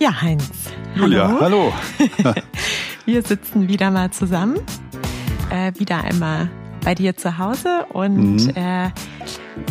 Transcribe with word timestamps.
Ja, 0.00 0.22
Heinz. 0.22 0.48
Julia, 0.94 1.36
hallo. 1.40 1.74
Wir 3.04 3.22
sitzen 3.22 3.68
wieder 3.68 3.90
mal 3.90 4.10
zusammen, 4.10 4.58
äh, 5.50 5.72
wieder 5.78 6.02
einmal 6.02 6.48
bei 6.82 6.94
dir 6.94 7.18
zu 7.18 7.36
Hause 7.36 7.84
und 7.92 8.46
mhm. 8.46 8.52
äh, 8.54 8.88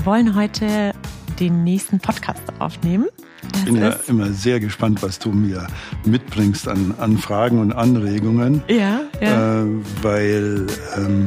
wollen 0.04 0.36
heute 0.36 0.94
den 1.40 1.64
nächsten 1.64 2.00
Podcast 2.00 2.44
aufnehmen. 2.60 3.08
Ich 3.56 3.66
bin 3.66 3.78
ja 3.78 3.96
immer 4.08 4.28
sehr 4.28 4.60
gespannt, 4.60 5.02
was 5.02 5.18
du 5.18 5.32
mir 5.32 5.66
mitbringst 6.06 6.68
an, 6.68 6.94
an 7.00 7.18
Fragen 7.18 7.58
und 7.58 7.72
Anregungen. 7.72 8.62
Ja, 8.68 9.02
ja. 9.20 9.64
Äh, 9.64 9.66
weil 10.04 10.68
ähm, 10.96 11.26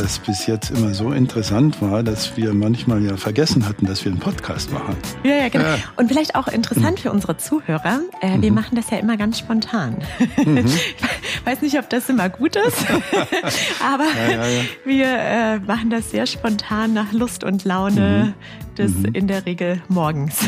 das 0.00 0.18
bis 0.18 0.46
jetzt 0.46 0.70
immer 0.70 0.94
so 0.94 1.12
interessant 1.12 1.82
war, 1.82 2.02
dass 2.02 2.36
wir 2.36 2.54
manchmal 2.54 3.02
ja 3.02 3.18
vergessen 3.18 3.68
hatten, 3.68 3.86
dass 3.86 4.04
wir 4.04 4.10
einen 4.10 4.20
Podcast 4.20 4.72
machen. 4.72 4.96
Ja, 5.24 5.32
ja, 5.32 5.48
genau. 5.48 5.74
Äh. 5.74 5.78
Und 5.96 6.08
vielleicht 6.08 6.36
auch 6.36 6.48
interessant 6.48 6.98
mhm. 6.98 7.02
für 7.02 7.12
unsere 7.12 7.36
Zuhörer. 7.36 8.00
Äh, 8.22 8.40
wir 8.40 8.50
mhm. 8.50 8.54
machen 8.54 8.76
das 8.76 8.88
ja 8.90 8.98
immer 8.98 9.18
ganz 9.18 9.38
spontan. 9.38 9.98
Mhm. 10.42 10.64
Ich 10.64 11.44
weiß 11.46 11.60
nicht, 11.60 11.78
ob 11.78 11.90
das 11.90 12.08
immer 12.08 12.30
gut 12.30 12.56
ist, 12.56 12.78
aber 13.84 14.04
ja, 14.04 14.30
ja, 14.30 14.46
ja. 14.46 14.62
wir 14.84 15.06
äh, 15.06 15.58
machen 15.58 15.90
das 15.90 16.10
sehr 16.10 16.26
spontan 16.26 16.94
nach 16.94 17.12
Lust 17.12 17.44
und 17.44 17.64
Laune 17.64 18.34
mhm. 18.34 18.74
des 18.76 18.94
mhm. 18.94 19.04
in 19.12 19.26
der 19.26 19.44
Regel 19.44 19.82
morgens. 19.88 20.38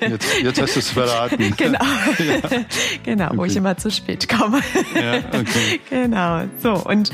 Jetzt, 0.00 0.42
jetzt 0.42 0.62
hast 0.62 0.76
du 0.76 0.80
es 0.80 0.90
verraten. 0.90 1.54
genau. 1.56 1.84
Genau, 3.04 3.26
okay. 3.26 3.36
wo 3.36 3.44
ich 3.44 3.56
immer 3.56 3.76
zu 3.76 3.90
spät 3.90 4.28
komme. 4.28 4.60
Ja, 4.94 5.18
okay. 5.28 5.80
Genau. 5.90 6.44
So, 6.62 6.74
und 6.74 7.10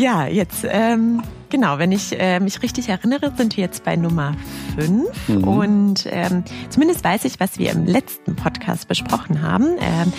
ja, 0.00 0.26
jetzt 0.26 0.66
ähm, 0.68 1.22
Genau, 1.50 1.78
wenn 1.78 1.90
ich 1.90 2.18
äh, 2.18 2.38
mich 2.38 2.62
richtig 2.62 2.88
erinnere, 2.88 3.32
sind 3.36 3.56
wir 3.56 3.64
jetzt 3.64 3.82
bei 3.82 3.96
Nummer 3.96 4.34
5. 4.78 5.28
Mhm. 5.28 5.44
Und 5.44 6.06
ähm, 6.08 6.44
zumindest 6.68 7.02
weiß 7.02 7.24
ich, 7.24 7.40
was 7.40 7.58
wir 7.58 7.72
im 7.72 7.86
letzten 7.86 8.36
Podcast 8.36 8.86
besprochen 8.86 9.42
haben. 9.42 9.76
Ähm, 9.80 10.12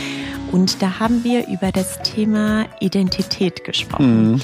und 0.52 0.82
da 0.82 1.00
haben 1.00 1.24
wir 1.24 1.48
über 1.48 1.72
das 1.72 2.02
Thema 2.02 2.66
Identität 2.82 3.64
gesprochen. 3.64 4.34
Mhm. 4.34 4.42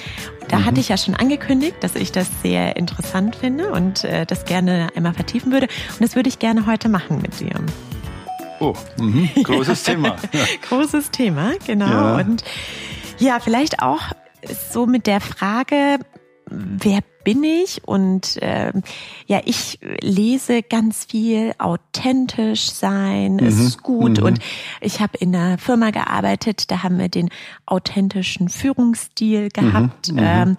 Da 0.47 0.59
mhm. 0.59 0.65
hatte 0.65 0.79
ich 0.79 0.87
ja 0.87 0.95
schon 0.95 1.13
angekündigt, 1.13 1.75
dass 1.81 1.95
ich 1.95 2.13
das 2.13 2.29
sehr 2.41 2.77
interessant 2.77 3.35
finde 3.35 3.73
und 3.73 4.05
äh, 4.05 4.25
das 4.25 4.45
gerne 4.45 4.87
einmal 4.95 5.13
vertiefen 5.13 5.51
würde. 5.51 5.67
Und 5.89 6.01
das 6.01 6.15
würde 6.15 6.29
ich 6.29 6.39
gerne 6.39 6.67
heute 6.67 6.87
machen 6.87 7.21
mit 7.21 7.37
dir. 7.41 7.51
Oh, 8.61 8.73
mh, 8.97 9.27
großes 9.43 9.83
Thema. 9.83 10.15
großes 10.69 11.11
Thema, 11.11 11.51
genau. 11.65 11.85
Ja. 11.85 12.15
Und 12.15 12.45
ja, 13.19 13.39
vielleicht 13.41 13.81
auch 13.81 14.13
so 14.71 14.85
mit 14.85 15.07
der 15.07 15.21
Frage, 15.21 15.99
wer 16.49 17.01
bin 17.23 17.43
ich? 17.43 17.85
Und 17.85 18.41
äh, 18.41 18.71
ja, 19.25 19.41
ich 19.45 19.79
lese 20.01 20.63
ganz 20.63 21.05
viel 21.05 21.53
authentisch 21.57 22.71
sein, 22.71 23.35
mhm. 23.35 23.47
ist 23.47 23.83
gut. 23.83 24.19
Mhm. 24.19 24.25
Und 24.25 24.39
ich 24.81 25.01
habe 25.01 25.17
in 25.17 25.35
einer 25.35 25.57
Firma 25.57 25.91
gearbeitet, 25.91 26.71
da 26.71 26.83
haben 26.83 26.97
wir 26.99 27.09
den 27.09 27.29
authentischen 27.65 28.49
Führungsstil 28.49 29.49
gehabt. 29.49 30.11
Mhm. 30.11 30.19
Ähm, 30.19 30.57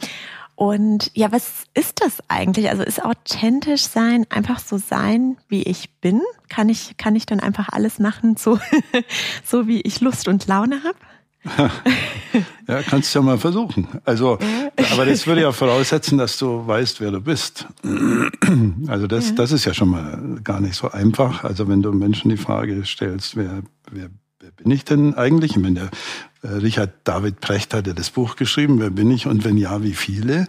und 0.57 1.13
ja, 1.15 1.31
was 1.31 1.67
ist 1.75 2.03
das 2.03 2.21
eigentlich? 2.27 2.69
Also 2.69 2.83
ist 2.83 3.05
authentisch 3.05 3.83
sein 3.83 4.27
einfach 4.29 4.59
so 4.59 4.77
sein, 4.77 5.37
wie 5.49 5.63
ich 5.63 5.89
bin? 6.01 6.21
Kann 6.49 6.69
ich, 6.69 6.97
kann 6.97 7.15
ich 7.15 7.27
dann 7.27 7.39
einfach 7.39 7.69
alles 7.71 8.01
machen, 8.01 8.37
so, 8.37 8.59
so 9.45 9.69
wie 9.69 9.81
ich 9.83 10.01
Lust 10.01 10.27
und 10.27 10.49
Laune 10.49 10.83
habe? 10.83 10.99
ja, 12.69 12.83
kannst 12.83 13.15
du 13.15 13.19
ja 13.19 13.25
mal 13.25 13.39
versuchen. 13.39 13.89
Also, 14.05 14.39
aber 14.93 15.07
das 15.07 15.27
würde 15.27 15.43
ja 15.43 15.53
voraussetzen, 15.53 16.19
dass 16.19 16.39
du 16.39 16.67
weißt, 16.67 17.01
wer 17.01 17.11
du 17.11 17.21
bist. 17.21 17.67
Also 18.87 19.07
das, 19.07 19.35
das 19.35 19.53
ist 19.53 19.67
ja 19.67 19.75
schon 19.75 19.91
mal 19.91 20.39
gar 20.43 20.61
nicht 20.61 20.75
so 20.75 20.91
einfach. 20.91 21.45
Also 21.45 21.69
wenn 21.69 21.83
du 21.83 21.93
Menschen 21.93 22.31
die 22.31 22.39
Frage 22.39 22.83
stellst, 22.87 23.37
wer, 23.37 23.63
wer, 23.91 24.09
wer 24.41 24.51
bin 24.53 24.71
ich 24.71 24.87
denn 24.87 25.15
eigentlich? 25.15 25.53
Ich 25.53 25.59
meine, 25.59 25.91
der 26.43 26.51
äh, 26.51 26.55
Richard 26.57 26.93
David 27.05 27.41
Precht 27.41 27.75
hat 27.75 27.87
ja 27.87 27.93
das 27.93 28.09
Buch 28.09 28.37
geschrieben, 28.37 28.81
wer 28.81 28.89
bin 28.89 29.11
ich 29.11 29.27
und 29.27 29.45
wenn 29.45 29.59
ja, 29.59 29.83
wie 29.83 29.93
viele? 29.93 30.47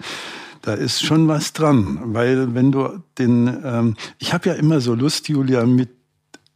Da 0.61 0.73
ist 0.73 1.03
schon 1.03 1.27
was 1.27 1.51
dran, 1.51 1.99
weil 2.13 2.53
wenn 2.55 2.71
du 2.71 3.01
den, 3.17 3.47
ähm, 3.65 3.95
ich 4.17 4.33
habe 4.33 4.49
ja 4.49 4.55
immer 4.55 4.79
so 4.79 4.95
Lust, 4.95 5.27
Julia, 5.27 5.65
mit 5.65 5.89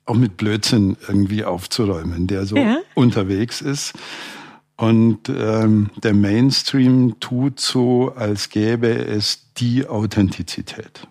auch 0.06 0.16
mit 0.16 0.38
Blödsinn 0.38 0.98
irgendwie 1.08 1.46
aufzuräumen, 1.46 2.28
der 2.28 2.46
so 2.46 2.58
ja. 2.58 2.78
unterwegs 2.94 3.62
ist. 3.62 3.94
Und 4.76 5.30
ähm, 5.30 5.92
der 6.04 6.14
Mainstream 6.14 7.20
tut 7.20 7.60
so, 7.60 8.14
als 8.16 8.50
gäbe 8.50 8.88
es 8.90 9.54
die 9.58 9.88
Authentizität. 9.88 11.08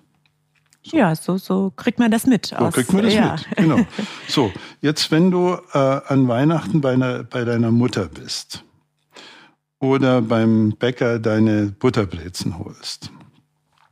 So. 0.83 0.97
Ja, 0.97 1.15
so, 1.15 1.39
so 1.39 1.73
kriegt 1.77 2.01
man 2.01 2.11
das 2.11 2.27
mit. 2.27 2.47
So 2.47 2.57
aus, 2.57 2.75
kriegt 2.75 2.93
man 2.93 3.05
das 3.05 3.15
ja. 3.15 3.37
mit, 3.37 3.57
genau. 3.57 3.87
So, 4.27 4.53
jetzt 4.81 5.13
wenn 5.13 5.31
du 5.31 5.57
äh, 5.73 5.79
an 5.79 6.27
Weihnachten 6.27 6.81
bei, 6.81 6.95
einer, 6.95 7.23
bei 7.23 7.45
deiner 7.45 7.71
Mutter 7.71 8.07
bist 8.07 8.65
oder 9.79 10.23
beim 10.23 10.75
Bäcker 10.77 11.21
deine 11.21 11.67
Butterbrezen 11.67 12.59
holst 12.59 13.13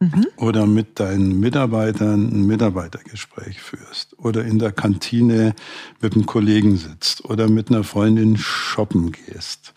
mhm. 0.00 0.26
oder 0.36 0.66
mit 0.66 0.98
deinen 0.98 1.38
Mitarbeitern 1.38 2.28
ein 2.32 2.46
Mitarbeitergespräch 2.46 3.60
führst 3.60 4.18
oder 4.18 4.44
in 4.44 4.58
der 4.58 4.72
Kantine 4.72 5.54
mit 6.00 6.14
einem 6.14 6.26
Kollegen 6.26 6.76
sitzt 6.76 7.24
oder 7.24 7.48
mit 7.48 7.70
einer 7.70 7.84
Freundin 7.84 8.36
shoppen 8.36 9.12
gehst 9.12 9.74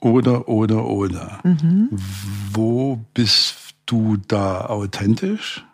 oder, 0.00 0.48
oder, 0.48 0.86
oder. 0.86 1.38
Mhm. 1.44 1.88
Wo 2.52 3.04
bist 3.14 3.76
du 3.86 4.16
da 4.26 4.66
authentisch? 4.66 5.64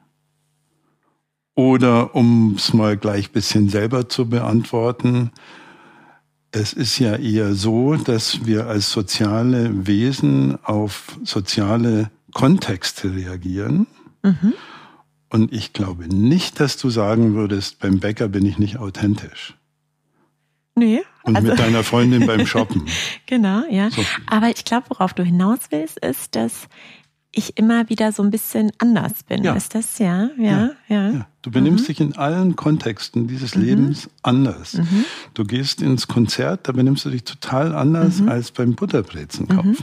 Oder 1.55 2.15
um 2.15 2.55
es 2.57 2.73
mal 2.73 2.97
gleich 2.97 3.33
bisschen 3.33 3.69
selber 3.69 4.09
zu 4.09 4.29
beantworten, 4.29 5.33
es 6.53 6.73
ist 6.73 6.99
ja 6.99 7.17
eher 7.17 7.55
so, 7.55 7.97
dass 7.97 8.47
wir 8.47 8.69
als 8.69 8.91
soziale 8.91 9.87
Wesen 9.87 10.59
auf 10.65 11.19
soziale 11.25 12.11
Kontexte 12.39 13.17
reagieren. 13.17 13.89
Mhm. 14.23 14.55
Und 15.29 15.53
ich 15.53 15.73
glaube 15.73 16.07
nicht, 16.07 16.61
dass 16.61 16.77
du 16.77 16.89
sagen 16.89 17.35
würdest, 17.35 17.81
beim 17.81 17.99
Bäcker 17.99 18.29
bin 18.29 18.47
ich 18.47 18.59
nicht 18.59 18.77
authentisch. 18.79 19.57
Nee. 20.77 21.01
Und 21.25 21.35
also, 21.35 21.49
mit 21.49 21.59
deiner 21.59 21.83
Freundin 21.83 22.27
beim 22.27 22.47
Shoppen. 22.47 22.85
genau, 23.27 23.65
ja. 23.69 23.91
So. 23.91 24.05
Aber 24.29 24.51
ich 24.51 24.65
glaube, 24.65 24.87
worauf 24.91 25.15
du 25.15 25.25
hinaus 25.25 25.59
willst, 25.71 25.99
ist, 25.99 26.37
dass 26.37 26.69
ich 27.33 27.59
immer 27.59 27.89
wieder 27.89 28.13
so 28.13 28.23
ein 28.23 28.31
bisschen 28.31 28.71
anders 28.79 29.25
bin. 29.25 29.43
Ja. 29.43 29.55
Ist 29.55 29.75
das 29.75 29.99
ja? 29.99 30.31
Ja, 30.39 30.71
ja. 30.87 31.11
ja. 31.11 31.27
Du 31.43 31.51
benimmst 31.51 31.85
mhm. 31.85 31.87
dich 31.89 32.01
in 32.01 32.17
allen 32.17 32.55
Kontexten 32.55 33.27
dieses 33.27 33.57
mhm. 33.57 33.63
Lebens 33.65 34.11
anders. 34.23 34.75
Mhm. 34.75 35.05
Du 35.35 35.43
gehst 35.43 35.83
ins 35.83 36.07
Konzert, 36.07 36.69
da 36.69 36.73
benimmst 36.73 37.05
du 37.05 37.11
dich 37.11 37.25
total 37.25 37.75
anders 37.75 38.21
mhm. 38.21 38.29
als 38.29 38.53
beim 38.53 38.77
Butterbrezen 38.77 39.49
kaufen. 39.49 39.77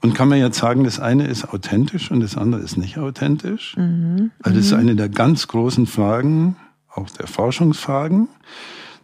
Mhm. 0.00 0.08
Und 0.08 0.14
kann 0.14 0.28
man 0.28 0.38
jetzt 0.38 0.58
sagen, 0.58 0.84
das 0.84 1.00
eine 1.00 1.26
ist 1.26 1.52
authentisch 1.52 2.10
und 2.10 2.20
das 2.20 2.36
andere 2.36 2.60
ist 2.60 2.76
nicht 2.76 2.98
authentisch? 2.98 3.76
Mhm. 3.76 4.30
Also 4.42 4.56
das 4.56 4.66
ist 4.66 4.72
eine 4.72 4.96
der 4.96 5.08
ganz 5.08 5.48
großen 5.48 5.86
Fragen, 5.86 6.56
auch 6.92 7.08
der 7.10 7.26
Forschungsfragen. 7.26 8.28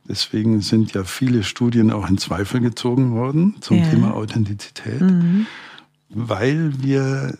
Deswegen 0.09 0.60
sind 0.60 0.92
ja 0.92 1.04
viele 1.04 1.42
Studien 1.42 1.91
auch 1.91 2.09
in 2.09 2.19
Zweifel 2.19 2.60
gezogen 2.60 3.12
worden 3.12 3.56
zum 3.60 3.78
ja. 3.78 3.88
Thema 3.91 4.14
Authentizität, 4.14 5.00
mhm. 5.00 5.47
weil 6.09 6.72
wir 6.82 7.37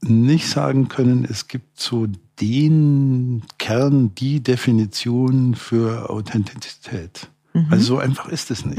nicht 0.00 0.48
sagen 0.48 0.88
können, 0.88 1.24
es 1.28 1.46
gibt 1.46 1.78
so 1.78 2.08
den 2.40 3.42
Kern, 3.58 4.14
die 4.16 4.42
Definition 4.42 5.54
für 5.54 6.10
Authentizität. 6.10 7.28
Mhm. 7.52 7.66
Also 7.70 7.84
so 7.84 7.98
einfach 7.98 8.28
ist 8.28 8.50
es 8.50 8.64
nicht. 8.64 8.78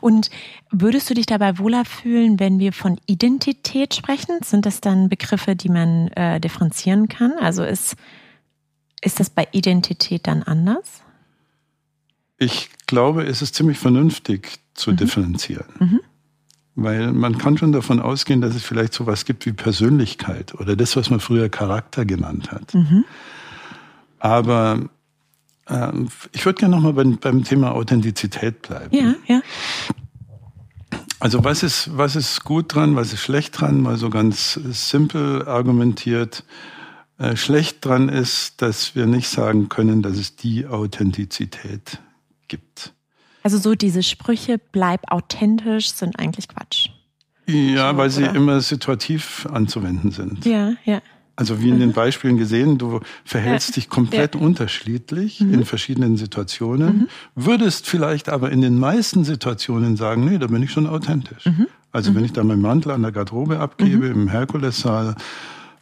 Und 0.00 0.30
würdest 0.70 1.08
du 1.10 1.14
dich 1.14 1.26
dabei 1.26 1.58
wohler 1.58 1.84
fühlen, 1.84 2.40
wenn 2.40 2.58
wir 2.58 2.72
von 2.72 2.98
Identität 3.06 3.94
sprechen? 3.94 4.38
Sind 4.42 4.66
das 4.66 4.80
dann 4.80 5.08
Begriffe, 5.08 5.56
die 5.56 5.68
man 5.68 6.08
äh, 6.08 6.40
differenzieren 6.40 7.08
kann? 7.08 7.32
Also 7.40 7.62
ist, 7.64 7.96
ist 9.00 9.20
das 9.20 9.30
bei 9.30 9.48
Identität 9.52 10.26
dann 10.26 10.42
anders? 10.42 11.02
Ich 12.38 12.70
glaube, 12.86 13.24
es 13.24 13.42
ist 13.42 13.54
ziemlich 13.54 13.78
vernünftig 13.78 14.60
zu 14.74 14.92
mhm. 14.92 14.96
differenzieren. 14.96 15.66
Mhm. 15.78 16.00
Weil 16.76 17.12
man 17.12 17.38
kann 17.38 17.58
schon 17.58 17.72
davon 17.72 17.98
ausgehen, 17.98 18.40
dass 18.40 18.54
es 18.54 18.62
vielleicht 18.62 18.94
so 18.94 19.02
etwas 19.02 19.24
gibt 19.24 19.44
wie 19.46 19.52
Persönlichkeit 19.52 20.54
oder 20.54 20.76
das, 20.76 20.94
was 20.94 21.10
man 21.10 21.18
früher 21.18 21.48
Charakter 21.48 22.04
genannt 22.04 22.52
hat. 22.52 22.72
Mhm. 22.74 23.04
Aber 24.20 24.88
ähm, 25.68 26.08
ich 26.32 26.44
würde 26.44 26.60
gerne 26.60 26.76
nochmal 26.76 26.92
beim, 26.92 27.18
beim 27.18 27.44
Thema 27.44 27.72
Authentizität 27.72 28.62
bleiben. 28.62 28.94
Ja, 28.94 29.14
ja. 29.26 29.40
Also 31.20 31.42
was 31.42 31.62
ist, 31.62 31.96
was 31.96 32.14
ist 32.14 32.44
gut 32.44 32.74
dran, 32.74 32.94
was 32.94 33.12
ist 33.12 33.20
schlecht 33.20 33.60
dran? 33.60 33.82
Mal 33.82 33.96
so 33.96 34.08
ganz 34.08 34.54
simpel 34.54 35.46
argumentiert. 35.48 36.44
Äh, 37.18 37.36
schlecht 37.36 37.84
dran 37.84 38.08
ist, 38.08 38.62
dass 38.62 38.94
wir 38.94 39.06
nicht 39.06 39.28
sagen 39.28 39.68
können, 39.68 40.02
dass 40.02 40.16
es 40.16 40.36
die 40.36 40.66
Authentizität 40.66 41.98
gibt. 42.46 42.94
Also 43.42 43.58
so 43.58 43.74
diese 43.74 44.04
Sprüche, 44.04 44.58
bleib 44.58 45.10
authentisch, 45.10 45.90
sind 45.92 46.18
eigentlich 46.18 46.48
Quatsch. 46.48 46.90
Ja, 47.46 47.92
so, 47.92 47.96
weil 47.96 48.10
sie 48.10 48.24
oder? 48.24 48.34
immer 48.34 48.60
situativ 48.60 49.46
anzuwenden 49.50 50.12
sind. 50.12 50.44
Ja, 50.44 50.74
ja. 50.84 51.00
Also 51.38 51.62
wie 51.62 51.68
in 51.68 51.78
den 51.78 51.92
Beispielen 51.92 52.36
gesehen, 52.36 52.78
du 52.78 52.98
verhältst 53.24 53.76
dich 53.76 53.88
komplett 53.88 54.34
ja. 54.34 54.40
unterschiedlich 54.40 55.40
mhm. 55.40 55.54
in 55.54 55.64
verschiedenen 55.64 56.16
Situationen, 56.16 56.86
mhm. 56.86 57.08
würdest 57.36 57.86
vielleicht 57.86 58.28
aber 58.28 58.50
in 58.50 58.60
den 58.60 58.76
meisten 58.76 59.22
Situationen 59.22 59.96
sagen, 59.96 60.24
nee, 60.24 60.38
da 60.38 60.48
bin 60.48 60.64
ich 60.64 60.72
schon 60.72 60.88
authentisch. 60.88 61.46
Mhm. 61.46 61.68
Also 61.92 62.12
wenn 62.12 62.22
mhm. 62.22 62.26
ich 62.26 62.32
da 62.32 62.42
meinen 62.42 62.60
Mantel 62.60 62.90
an 62.90 63.02
der 63.02 63.12
Garderobe 63.12 63.60
abgebe, 63.60 64.08
mhm. 64.08 64.22
im 64.22 64.28
Herkulessaal, 64.28 65.14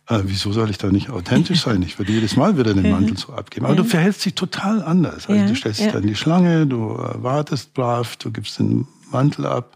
äh, 0.09 0.19
wieso 0.25 0.53
soll 0.53 0.69
ich 0.69 0.77
da 0.77 0.89
nicht 0.89 1.09
authentisch 1.09 1.61
sein? 1.65 1.81
Ich 1.81 1.99
würde 1.99 2.13
jedes 2.13 2.37
Mal 2.37 2.59
wieder 2.59 2.75
den 2.75 2.91
Mantel 2.91 3.17
so 3.17 3.33
abgeben. 3.33 3.65
Aber 3.65 3.77
du 3.77 3.85
verhältst 3.85 4.27
dich 4.27 4.35
total 4.35 4.83
anders. 4.83 5.27
Also 5.27 5.47
du 5.47 5.55
stellst 5.55 5.81
dich 5.81 5.91
dann 5.91 6.03
in 6.03 6.09
die 6.09 6.17
Schlange, 6.17 6.67
du 6.67 6.99
wartest 7.15 7.73
brav, 7.73 8.17
du 8.17 8.31
gibst 8.31 8.59
den 8.59 8.87
Mantel 9.11 9.47
ab 9.47 9.75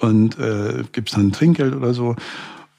und 0.00 0.36
äh, 0.40 0.82
gibst 0.90 1.16
dann 1.16 1.30
Trinkgeld 1.30 1.76
oder 1.76 1.94
so 1.94 2.16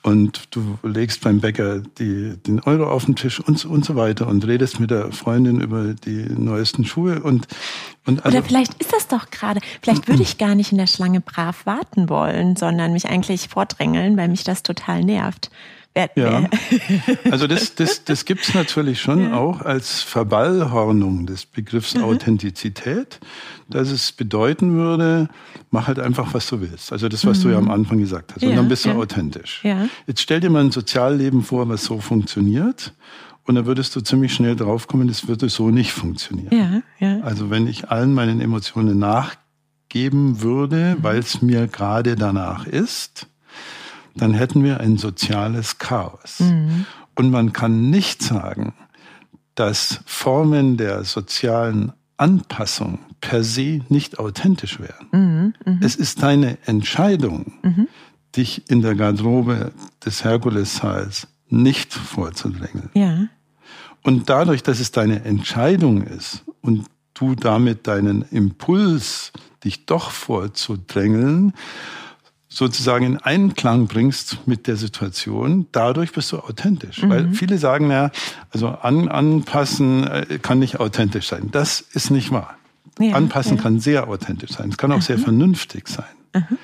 und 0.04 0.54
du 0.56 0.78
legst 0.84 1.22
beim 1.22 1.40
Bäcker 1.40 1.80
die, 1.98 2.36
den 2.46 2.60
Euro 2.60 2.90
auf 2.90 3.06
den 3.06 3.16
Tisch 3.16 3.40
und, 3.40 3.64
und 3.66 3.86
so 3.86 3.96
weiter 3.96 4.28
und 4.28 4.46
redest 4.46 4.80
mit 4.80 4.92
der 4.92 5.12
Freundin 5.12 5.62
über 5.62 5.94
die 5.94 6.26
neuesten 6.30 6.86
Schuhe 6.86 7.24
und, 7.24 7.48
und 8.06 8.24
also 8.26 8.38
Oder 8.38 8.46
vielleicht 8.46 8.74
ist 8.82 8.94
das 8.94 9.08
doch 9.08 9.32
gerade, 9.32 9.62
vielleicht 9.82 10.08
würde 10.10 10.22
ich 10.22 10.38
gar 10.38 10.56
nicht 10.56 10.74
in 10.74 10.78
der 10.78 10.88
Schlange 10.88 11.22
brav 11.22 11.66
warten 11.66 12.10
wollen, 12.10 12.58
sondern 12.58 12.92
mich 12.92 13.08
eigentlich 13.08 13.48
vordrängeln, 13.48 14.18
weil 14.18 14.28
mich 14.28 14.44
das 14.44 14.62
total 14.62 15.04
nervt. 15.04 15.50
Ja, 16.16 16.50
also 17.32 17.46
das, 17.46 17.76
das, 17.76 18.04
das 18.04 18.26
gibt's 18.26 18.56
natürlich 18.56 19.00
schon 19.00 19.26
ja. 19.26 19.38
auch 19.38 19.62
als 19.62 20.02
Verballhornung 20.02 21.28
des 21.28 21.46
Begriffs 21.46 21.94
mhm. 21.96 22.04
Authentizität, 22.04 23.20
dass 23.70 23.92
es 23.92 24.12
bedeuten 24.12 24.74
würde, 24.74 25.30
mach 25.70 25.88
halt 25.88 26.00
einfach, 26.00 26.34
was 26.34 26.48
du 26.48 26.62
willst. 26.62 26.92
Also 26.92 27.10
das, 27.10 27.26
was 27.26 27.40
mhm. 27.40 27.44
du 27.44 27.50
ja 27.50 27.58
am 27.60 27.66
mhm. 27.66 27.72
Anfang 27.72 28.00
gesagt 28.00 28.34
hast. 28.34 28.44
Und 28.44 28.50
ja, 28.50 28.56
dann 28.56 28.70
bist 28.70 28.86
du 28.86 28.90
ja. 28.90 28.96
authentisch. 28.96 29.62
Ja. 29.64 29.88
Jetzt 30.08 30.22
stell 30.22 30.40
dir 30.40 30.50
mal 30.50 30.64
ein 30.64 30.72
Sozialleben 30.72 31.44
vor, 31.44 31.70
was 31.70 31.84
so 31.84 32.00
funktioniert. 32.00 32.94
Und 33.46 33.56
dann 33.56 33.66
würdest 33.66 33.96
du 33.96 34.02
ziemlich 34.02 34.34
schnell 34.34 34.56
draufkommen, 34.56 35.08
das 35.08 35.28
würde 35.28 35.50
so 35.50 35.70
nicht 35.70 35.92
funktionieren. 35.92 36.84
Ja, 37.00 37.08
ja. 37.08 37.22
Also 37.22 37.50
wenn 37.50 37.68
ich 37.68 37.90
allen 37.90 38.14
meinen 38.14 38.42
Emotionen 38.42 38.98
nachgeben 38.98 40.42
würde, 40.42 40.96
mhm. 40.98 41.04
weil 41.04 41.20
es 41.20 41.42
mir 41.44 41.68
gerade 41.68 42.16
danach 42.16 42.66
ist, 42.66 43.28
dann 44.16 44.34
hätten 44.34 44.64
wir 44.64 44.80
ein 44.80 44.98
soziales 44.98 45.78
Chaos. 45.78 46.40
Mhm. 46.40 46.86
Und 47.16 47.32
man 47.32 47.54
kann 47.54 47.90
nicht 47.90 48.22
sagen, 48.22 48.74
dass 49.56 50.00
Formen 50.06 50.78
der 50.78 51.04
sozialen 51.04 51.94
Anpassung 52.18 53.00
per 53.22 53.44
se 53.44 53.82
nicht 53.90 54.20
authentisch 54.20 54.80
wären. 54.80 55.08
Mhm, 55.12 55.54
mh. 55.66 55.80
Es 55.82 55.96
ist 55.96 56.24
deine 56.24 56.58
Entscheidung, 56.66 57.54
mhm. 57.62 57.88
dich 58.36 58.70
in 58.70 58.82
der 58.82 58.96
Garderobe 58.96 59.72
des 60.04 60.24
Herkulessaals 60.24 61.28
nicht 61.50 61.94
vorzudrängeln. 61.94 62.90
Ja. 62.94 63.28
Und 64.04 64.30
dadurch, 64.30 64.64
dass 64.64 64.80
es 64.80 64.92
deine 64.92 65.24
Entscheidung 65.24 66.02
ist 66.02 66.44
und 66.62 66.86
du 67.14 67.36
damit 67.36 67.88
deinen 67.88 68.24
Impuls, 68.24 69.32
dich 69.64 69.86
doch 69.86 70.12
vorzudrängeln, 70.12 71.54
sozusagen 72.54 73.06
in 73.06 73.18
Einklang 73.18 73.88
bringst 73.88 74.48
mit 74.48 74.68
der 74.68 74.76
Situation, 74.76 75.68
dadurch 75.72 76.12
bist 76.12 76.32
du 76.32 76.38
authentisch. 76.38 77.02
Mhm. 77.02 77.10
Weil 77.10 77.34
viele 77.34 77.58
sagen 77.58 77.90
ja, 77.90 78.12
also 78.52 78.68
an, 78.68 79.08
anpassen 79.08 80.06
äh, 80.06 80.40
kann 80.40 80.60
nicht 80.60 80.80
authentisch 80.80 81.28
sein. 81.28 81.50
Das 81.52 81.82
ist 81.82 82.12
nicht 82.12 82.32
wahr. 82.32 82.58
Ja, 83.00 83.16
anpassen 83.16 83.58
ja. 83.58 83.64
kann 83.64 83.80
sehr 83.80 84.08
authentisch 84.08 84.52
sein. 84.52 84.70
Es 84.70 84.78
kann 84.78 84.92
auch 84.92 84.98
mhm. 84.98 85.02
sehr 85.02 85.18
vernünftig 85.18 85.88
sein. 85.88 86.06
Mhm. 86.36 86.58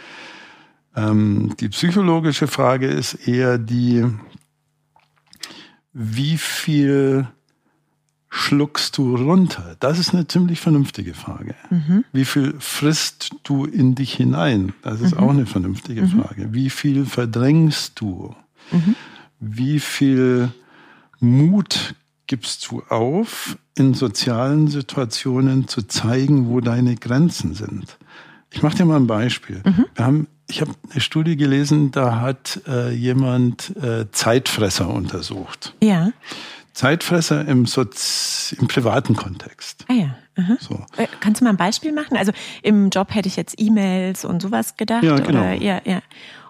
Ähm, 0.95 1.55
die 1.59 1.69
psychologische 1.69 2.47
Frage 2.47 2.87
ist 2.87 3.27
eher 3.27 3.57
die, 3.57 4.05
wie 5.91 6.37
viel 6.37 7.27
schluckst 8.29 8.97
du 8.97 9.15
runter? 9.15 9.75
Das 9.79 9.97
ist 9.97 10.13
eine 10.13 10.27
ziemlich 10.27 10.59
vernünftige 10.59 11.13
Frage. 11.13 11.55
Mhm. 11.69 12.05
Wie 12.13 12.25
viel 12.25 12.55
frisst 12.59 13.31
du 13.43 13.65
in 13.65 13.95
dich 13.95 14.13
hinein? 14.13 14.73
Das 14.81 15.01
ist 15.01 15.15
mhm. 15.15 15.23
auch 15.23 15.29
eine 15.31 15.45
vernünftige 15.45 16.03
mhm. 16.03 16.21
Frage. 16.21 16.53
Wie 16.53 16.69
viel 16.69 17.05
verdrängst 17.05 17.99
du? 17.99 18.35
Mhm. 18.71 18.95
Wie 19.39 19.79
viel 19.79 20.51
Mut 21.19 21.95
gibst 22.27 22.69
du 22.69 22.83
auf, 22.89 23.57
in 23.75 23.93
sozialen 23.93 24.67
Situationen 24.67 25.67
zu 25.67 25.81
zeigen, 25.83 26.49
wo 26.49 26.61
deine 26.61 26.95
Grenzen 26.95 27.55
sind? 27.55 27.97
Ich 28.51 28.61
mache 28.61 28.77
dir 28.77 28.85
mal 28.85 28.97
ein 28.97 29.07
Beispiel. 29.07 29.61
Mhm. 29.65 29.85
Wir 29.95 30.05
haben, 30.05 30.27
ich 30.47 30.61
habe 30.61 30.71
eine 30.91 31.01
Studie 31.01 31.35
gelesen, 31.35 31.91
da 31.91 32.19
hat 32.19 32.61
äh, 32.67 32.91
jemand 32.93 33.75
äh, 33.77 34.11
Zeitfresser 34.11 34.89
untersucht. 34.89 35.75
Ja. 35.81 36.11
Zeitfresser 36.79 37.45
im, 37.45 37.65
Sozi 37.65 38.55
im 38.55 38.69
privaten 38.69 39.13
Kontext. 39.13 39.83
Ah 39.89 39.93
ja. 39.93 40.15
So. 40.61 40.75
Äh, 40.95 41.07
kannst 41.19 41.41
du 41.41 41.43
mal 41.43 41.49
ein 41.49 41.57
Beispiel 41.57 41.91
machen? 41.91 42.15
Also 42.15 42.31
im 42.63 42.89
Job 42.89 43.13
hätte 43.13 43.27
ich 43.27 43.35
jetzt 43.35 43.55
E-Mails 43.59 44.23
und 44.23 44.41
sowas 44.41 44.77
gedacht. 44.77 45.03
Ja, 45.03 45.17
genau. 45.17 45.41
Oder, 45.41 45.53
ja, 45.55 45.81
ja. 45.83 46.01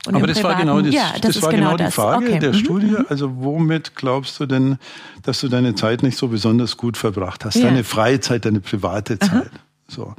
Und 0.06 0.14
Aber 0.14 0.28
das 0.28 0.38
privaten, 0.38 0.68
war 0.68 0.76
genau, 0.76 0.82
das, 0.82 0.94
ja, 0.94 1.14
das, 1.20 1.34
das 1.34 1.42
war 1.42 1.50
genau, 1.50 1.72
genau 1.76 1.84
die 1.84 1.92
Frage 1.92 2.28
okay. 2.28 2.38
der 2.38 2.54
mhm. 2.54 2.58
Studie. 2.58 2.86
Mhm. 2.86 3.06
Also 3.10 3.38
womit 3.38 3.96
glaubst 3.96 4.40
du 4.40 4.46
denn, 4.46 4.78
dass 5.24 5.42
du 5.42 5.48
deine 5.48 5.74
Zeit 5.74 6.04
nicht 6.04 6.20
so 6.20 6.28
besonders 6.28 6.78
gut 6.78 6.96
verbracht 6.96 7.44
hast? 7.44 7.56
Ja. 7.56 7.64
Deine 7.64 7.84
Freizeit, 7.84 8.46
deine 8.46 8.60
private 8.60 9.18
Zeit. 9.18 9.32
Aha. 9.32 9.46
So. 9.88 10.14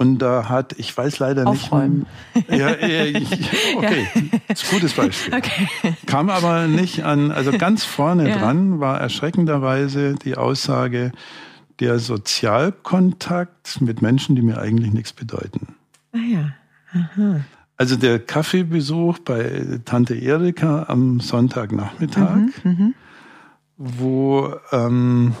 Und 0.00 0.20
da 0.20 0.48
hat, 0.48 0.78
ich 0.78 0.96
weiß 0.96 1.18
leider 1.18 1.44
Aufräumen. 1.48 2.06
nicht. 2.34 2.50
Ja, 2.50 2.70
ja, 2.70 3.20
okay, 3.76 4.08
ist 4.46 4.70
gutes 4.70 4.94
Beispiel. 4.94 5.34
Okay. 5.34 5.68
Kam 6.06 6.30
aber 6.30 6.68
nicht 6.68 7.04
an, 7.04 7.32
also 7.32 7.50
ganz 7.50 7.84
vorne 7.84 8.28
ja. 8.28 8.38
dran 8.38 8.78
war 8.78 9.00
erschreckenderweise 9.00 10.14
die 10.14 10.36
Aussage, 10.36 11.10
der 11.80 11.98
Sozialkontakt 11.98 13.80
mit 13.80 14.00
Menschen, 14.00 14.36
die 14.36 14.42
mir 14.42 14.58
eigentlich 14.58 14.92
nichts 14.92 15.12
bedeuten. 15.12 15.74
Ah 16.12 16.18
ja. 16.18 16.52
Aha. 16.92 17.40
Also 17.76 17.96
der 17.96 18.20
Kaffeebesuch 18.20 19.18
bei 19.18 19.80
Tante 19.84 20.14
Erika 20.14 20.84
am 20.88 21.18
Sonntagnachmittag, 21.18 22.36
mhm, 22.36 22.70
mhm. 22.70 22.94
wo 23.76 24.54
ähm, 24.70 25.34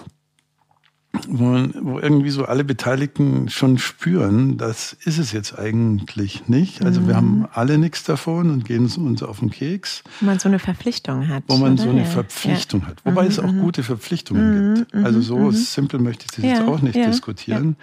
wo, 1.28 1.68
wo 1.80 1.98
irgendwie 1.98 2.30
so 2.30 2.44
alle 2.44 2.64
Beteiligten 2.64 3.48
schon 3.48 3.78
spüren, 3.78 4.58
das 4.58 4.92
ist 4.92 5.18
es 5.18 5.32
jetzt 5.32 5.58
eigentlich 5.58 6.48
nicht. 6.48 6.84
Also 6.84 7.00
mhm. 7.00 7.08
wir 7.08 7.16
haben 7.16 7.48
alle 7.52 7.78
nichts 7.78 8.04
davon 8.04 8.50
und 8.50 8.64
gehen 8.64 8.90
uns 8.96 9.22
auf 9.22 9.40
den 9.40 9.50
Keks. 9.50 10.02
Wo 10.20 10.26
man 10.26 10.38
so 10.38 10.48
eine 10.48 10.58
Verpflichtung 10.58 11.28
hat. 11.28 11.44
Wo 11.48 11.56
man 11.56 11.74
oder? 11.74 11.82
so 11.82 11.90
eine 11.90 12.04
Verpflichtung 12.04 12.82
ja. 12.82 12.86
hat. 12.88 13.04
Wobei 13.04 13.22
mhm. 13.22 13.28
es 13.28 13.38
auch 13.38 13.52
mhm. 13.52 13.60
gute 13.60 13.82
Verpflichtungen 13.82 14.70
mhm. 14.70 14.74
gibt. 14.74 14.94
Mhm. 14.94 15.04
Also 15.04 15.20
so 15.20 15.38
mhm. 15.38 15.52
simpel 15.52 16.00
möchte 16.00 16.26
ich 16.26 16.36
das 16.36 16.44
ja. 16.44 16.50
jetzt 16.50 16.68
auch 16.68 16.80
nicht 16.80 16.96
diskutieren. 16.96 17.76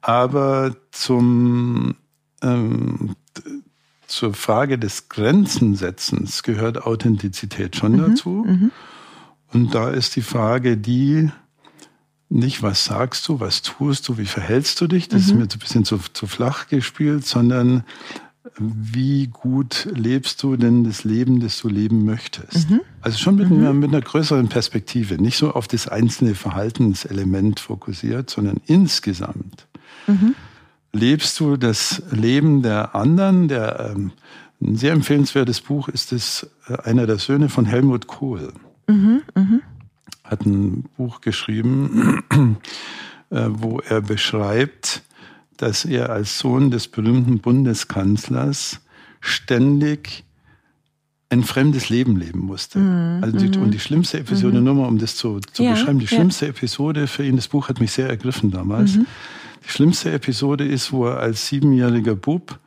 Aber 0.00 0.76
zum, 0.90 1.94
ähm, 2.42 3.16
zur 4.06 4.34
Frage 4.34 4.78
des 4.78 5.08
Grenzensetzens 5.08 6.42
gehört 6.42 6.86
Authentizität 6.86 7.76
schon 7.76 7.98
dazu. 7.98 8.46
Und 9.52 9.74
da 9.74 9.90
ist 9.90 10.16
die 10.16 10.22
Frage 10.22 10.76
die, 10.76 11.30
nicht, 12.30 12.62
was 12.62 12.84
sagst 12.84 13.28
du, 13.28 13.40
was 13.40 13.60
tust 13.62 14.08
du, 14.08 14.16
wie 14.16 14.24
verhältst 14.24 14.80
du 14.80 14.86
dich, 14.86 15.08
das 15.08 15.22
mhm. 15.22 15.28
ist 15.28 15.34
mir 15.34 15.42
ein 15.42 15.58
bisschen 15.58 15.84
zu, 15.84 15.98
zu 16.12 16.26
flach 16.26 16.68
gespielt, 16.68 17.26
sondern 17.26 17.84
wie 18.58 19.26
gut 19.26 19.88
lebst 19.92 20.42
du 20.42 20.56
denn 20.56 20.84
das 20.84 21.04
Leben, 21.04 21.40
das 21.40 21.58
du 21.60 21.68
leben 21.68 22.04
möchtest? 22.04 22.70
Mhm. 22.70 22.80
Also 23.00 23.18
schon 23.18 23.36
mit, 23.36 23.50
mhm. 23.50 23.58
einer, 23.58 23.72
mit 23.72 23.90
einer 23.90 24.00
größeren 24.00 24.48
Perspektive, 24.48 25.20
nicht 25.20 25.36
so 25.36 25.52
auf 25.52 25.66
das 25.66 25.88
einzelne 25.88 26.34
Verhaltenselement 26.34 27.60
fokussiert, 27.60 28.30
sondern 28.30 28.60
insgesamt. 28.66 29.66
Mhm. 30.06 30.34
Lebst 30.92 31.38
du 31.40 31.56
das 31.56 32.02
Leben 32.10 32.62
der 32.62 32.94
anderen? 32.94 33.48
Der, 33.48 33.92
ähm, 33.94 34.12
ein 34.60 34.76
sehr 34.76 34.92
empfehlenswertes 34.92 35.60
Buch 35.60 35.88
ist 35.88 36.12
es, 36.12 36.48
äh, 36.68 36.76
einer 36.82 37.06
der 37.06 37.18
Söhne 37.18 37.48
von 37.48 37.64
Helmut 37.64 38.06
Kohl. 38.06 38.52
Mhm, 38.88 39.22
mh 39.34 39.60
hat 40.30 40.46
ein 40.46 40.84
Buch 40.96 41.20
geschrieben, 41.20 42.22
äh, 43.30 43.46
wo 43.48 43.80
er 43.80 44.00
beschreibt, 44.00 45.02
dass 45.56 45.84
er 45.84 46.10
als 46.10 46.38
Sohn 46.38 46.70
des 46.70 46.88
berühmten 46.88 47.40
Bundeskanzlers 47.40 48.80
ständig 49.20 50.24
ein 51.28 51.42
fremdes 51.44 51.88
Leben 51.90 52.16
leben 52.16 52.40
musste. 52.40 52.78
Mhm. 52.78 53.22
Also 53.22 53.38
die, 53.38 53.56
mhm. 53.56 53.64
und 53.64 53.70
die 53.72 53.78
schlimmste 53.78 54.18
Episode, 54.18 54.58
mhm. 54.58 54.64
nur 54.64 54.74
mal 54.74 54.86
um 54.86 54.98
das 54.98 55.16
zu, 55.16 55.40
zu 55.52 55.62
ja, 55.62 55.72
beschreiben, 55.72 55.98
die 55.98 56.08
schlimmste 56.08 56.46
ja. 56.46 56.50
Episode 56.50 57.06
für 57.06 57.24
ihn, 57.24 57.36
das 57.36 57.48
Buch 57.48 57.68
hat 57.68 57.80
mich 57.80 57.92
sehr 57.92 58.08
ergriffen 58.08 58.50
damals. 58.50 58.96
Mhm. 58.96 59.06
Die 59.64 59.70
schlimmste 59.70 60.10
Episode 60.12 60.64
ist, 60.64 60.92
wo 60.92 61.06
er 61.06 61.18
als 61.18 61.46
siebenjähriger 61.46 62.16
Bub 62.16 62.58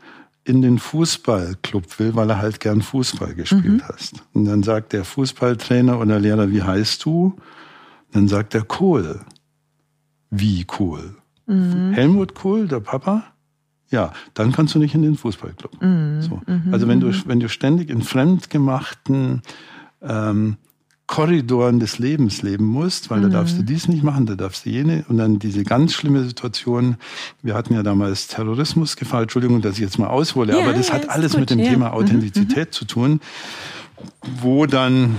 in 0.46 0.62
den 0.62 0.78
Fußballclub 0.78 2.00
will, 2.00 2.16
weil 2.16 2.30
er 2.30 2.40
halt 2.40 2.60
gern 2.60 2.82
Fußball 2.82 3.34
gespielt 3.34 3.66
mhm. 3.66 3.84
hat. 3.84 4.12
Und 4.34 4.46
dann 4.46 4.64
sagt 4.64 4.94
der 4.94 5.06
Fußballtrainer 5.06 6.00
oder 6.00 6.20
Lehrer, 6.20 6.52
wie 6.52 6.64
heißt 6.64 7.04
du? 7.06 7.38
Dann 8.12 8.28
sagt 8.28 8.54
er 8.54 8.64
Kohl. 8.64 9.22
Wie 10.30 10.66
Kohl? 10.66 11.16
Mhm. 11.46 11.94
Helmut 11.94 12.36
Kohl, 12.36 12.68
der 12.68 12.82
Papa? 12.82 13.24
Ja, 13.90 14.12
dann 14.34 14.52
kannst 14.52 14.76
du 14.76 14.80
nicht 14.80 14.96
in 14.96 15.04
den 15.04 15.16
Fußballclub. 15.16 15.82
Mhm. 15.82 16.22
So. 16.22 16.42
Mhm. 16.46 16.74
Also 16.74 16.88
wenn 16.88 17.00
du, 17.00 17.08
mhm. 17.08 17.24
wenn 17.26 17.40
du 17.40 17.48
ständig 17.48 17.90
in 17.90 18.02
fremdgemachten 18.02 19.42
ähm, 20.02 20.58
Korridoren 21.06 21.80
des 21.80 22.00
Lebens 22.00 22.42
leben 22.42 22.66
musst, 22.66 23.10
weil 23.10 23.20
mhm. 23.20 23.24
da 23.24 23.30
darfst 23.30 23.58
du 23.58 23.64
dies 23.64 23.88
nicht 23.88 24.04
machen, 24.04 24.26
da 24.26 24.36
darfst 24.36 24.66
du 24.66 24.70
jene. 24.70 25.06
Und 25.10 25.18
dann 25.18 25.38
diese 25.38 25.64
ganz 25.64 25.94
schlimme 25.94 26.24
Situation. 26.24 26.96
Wir 27.42 27.56
hatten 27.56 27.74
ja 27.74 27.84
damals 27.84 28.28
Terrorismusgefahr. 28.28 29.24
Entschuldigung, 29.24 29.62
dass 29.62 29.76
ich 29.76 29.82
jetzt 29.82 30.00
mal 30.00 30.08
aushole, 30.08 30.54
ja, 30.54 30.64
aber 30.64 30.74
das 30.74 30.88
ja, 30.88 30.96
hat 30.96 31.10
alles 31.10 31.34
gut, 31.34 31.42
mit 31.42 31.50
dem 31.50 31.60
ja. 31.60 31.72
Thema 31.72 31.90
mhm, 31.90 31.96
Authentizität 31.96 32.70
mhm. 32.70 32.72
zu 32.72 32.86
tun, 32.86 33.20
wo 34.42 34.66
dann 34.66 35.18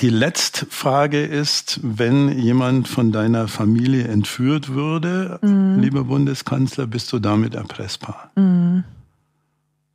die 0.00 0.10
letzte 0.10 0.66
Frage 0.66 1.24
ist, 1.24 1.80
wenn 1.82 2.38
jemand 2.38 2.88
von 2.88 3.12
deiner 3.12 3.46
Familie 3.46 4.08
entführt 4.08 4.70
würde, 4.70 5.38
mhm. 5.42 5.80
lieber 5.80 6.04
Bundeskanzler, 6.04 6.86
bist 6.86 7.12
du 7.12 7.18
damit 7.18 7.54
erpressbar? 7.54 8.30
Mhm. 8.36 8.84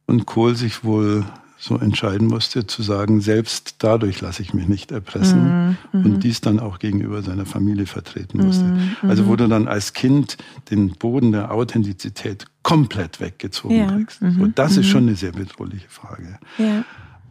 Und 0.08 0.26
Kohl 0.26 0.56
sich 0.56 0.84
wohl 0.84 1.26
so 1.62 1.78
entscheiden 1.78 2.28
musste, 2.28 2.66
zu 2.66 2.82
sagen, 2.82 3.20
selbst 3.20 3.76
dadurch 3.80 4.22
lasse 4.22 4.42
ich 4.42 4.54
mich 4.54 4.70
nicht 4.70 4.94
erpressen 4.94 5.78
mhm. 5.92 6.06
und 6.06 6.24
dies 6.24 6.40
dann 6.40 6.58
auch 6.60 6.80
gegenüber 6.80 7.22
seiner 7.22 7.46
Familie 7.46 7.86
vertreten 7.86 8.46
musste. 8.46 8.64
Mhm. 8.64 8.96
Also 9.02 9.28
wo 9.28 9.36
du 9.36 9.48
dann 9.48 9.68
als 9.68 9.92
Kind 9.92 10.38
den 10.72 10.92
Boden 10.92 11.34
der 11.34 11.52
Authentizität 11.52 12.46
komplett 12.64 13.20
weggezogen 13.20 13.76
ja. 13.76 13.92
kriegst. 13.92 14.20
So, 14.22 14.48
das 14.48 14.78
ist 14.78 14.88
schon 14.88 15.04
eine 15.04 15.16
sehr 15.16 15.34
bedrohliche 15.34 15.90
Frage. 15.90 16.40
Ja. 16.58 16.86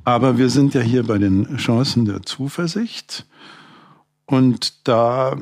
Aber 0.05 0.37
wir 0.37 0.51
sind 0.51 0.75
ja 0.75 0.83
hier 0.83 1.05
bei 1.05 1.17
den 1.17 1.57
Chancen 1.57 2.05
der 2.05 2.23
Zuversicht. 2.23 3.25
Und 4.27 4.87
da 4.87 5.37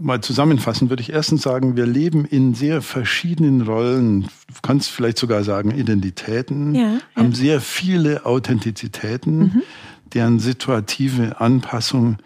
mal 0.00 0.20
zusammenfassen 0.20 0.90
würde 0.90 1.02
ich 1.02 1.12
erstens 1.12 1.42
sagen, 1.42 1.76
wir 1.76 1.86
leben 1.86 2.24
in 2.24 2.54
sehr 2.54 2.82
verschiedenen 2.82 3.62
Rollen, 3.62 4.22
du 4.22 4.54
kannst 4.62 4.90
vielleicht 4.90 5.18
sogar 5.18 5.44
sagen 5.44 5.70
Identitäten, 5.70 6.74
ja, 6.74 6.98
haben 7.14 7.32
sehr 7.32 7.60
viele 7.60 8.26
Authentizitäten, 8.26 9.38
mhm. 9.38 9.62
deren 10.12 10.40
situative 10.40 11.40
Anpassung 11.40 12.18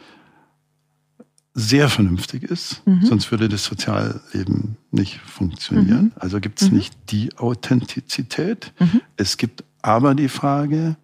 sehr 1.55 1.89
vernünftig 1.89 2.43
ist, 2.43 2.83
mhm. 2.87 3.05
sonst 3.05 3.31
würde 3.31 3.49
das 3.49 3.65
Sozialleben 3.65 4.77
nicht 4.91 5.21
funktionieren. 5.21 6.07
Mhm. 6.07 6.13
Also 6.17 6.41
gibt 6.41 6.61
es 6.61 6.71
mhm. 6.71 6.79
nicht 6.79 6.95
die 7.11 7.37
Authentizität, 7.37 8.73
mhm. 8.81 9.01
es 9.17 9.37
gibt 9.37 9.63
aber 9.83 10.15
die 10.15 10.29
Frage 10.29 10.97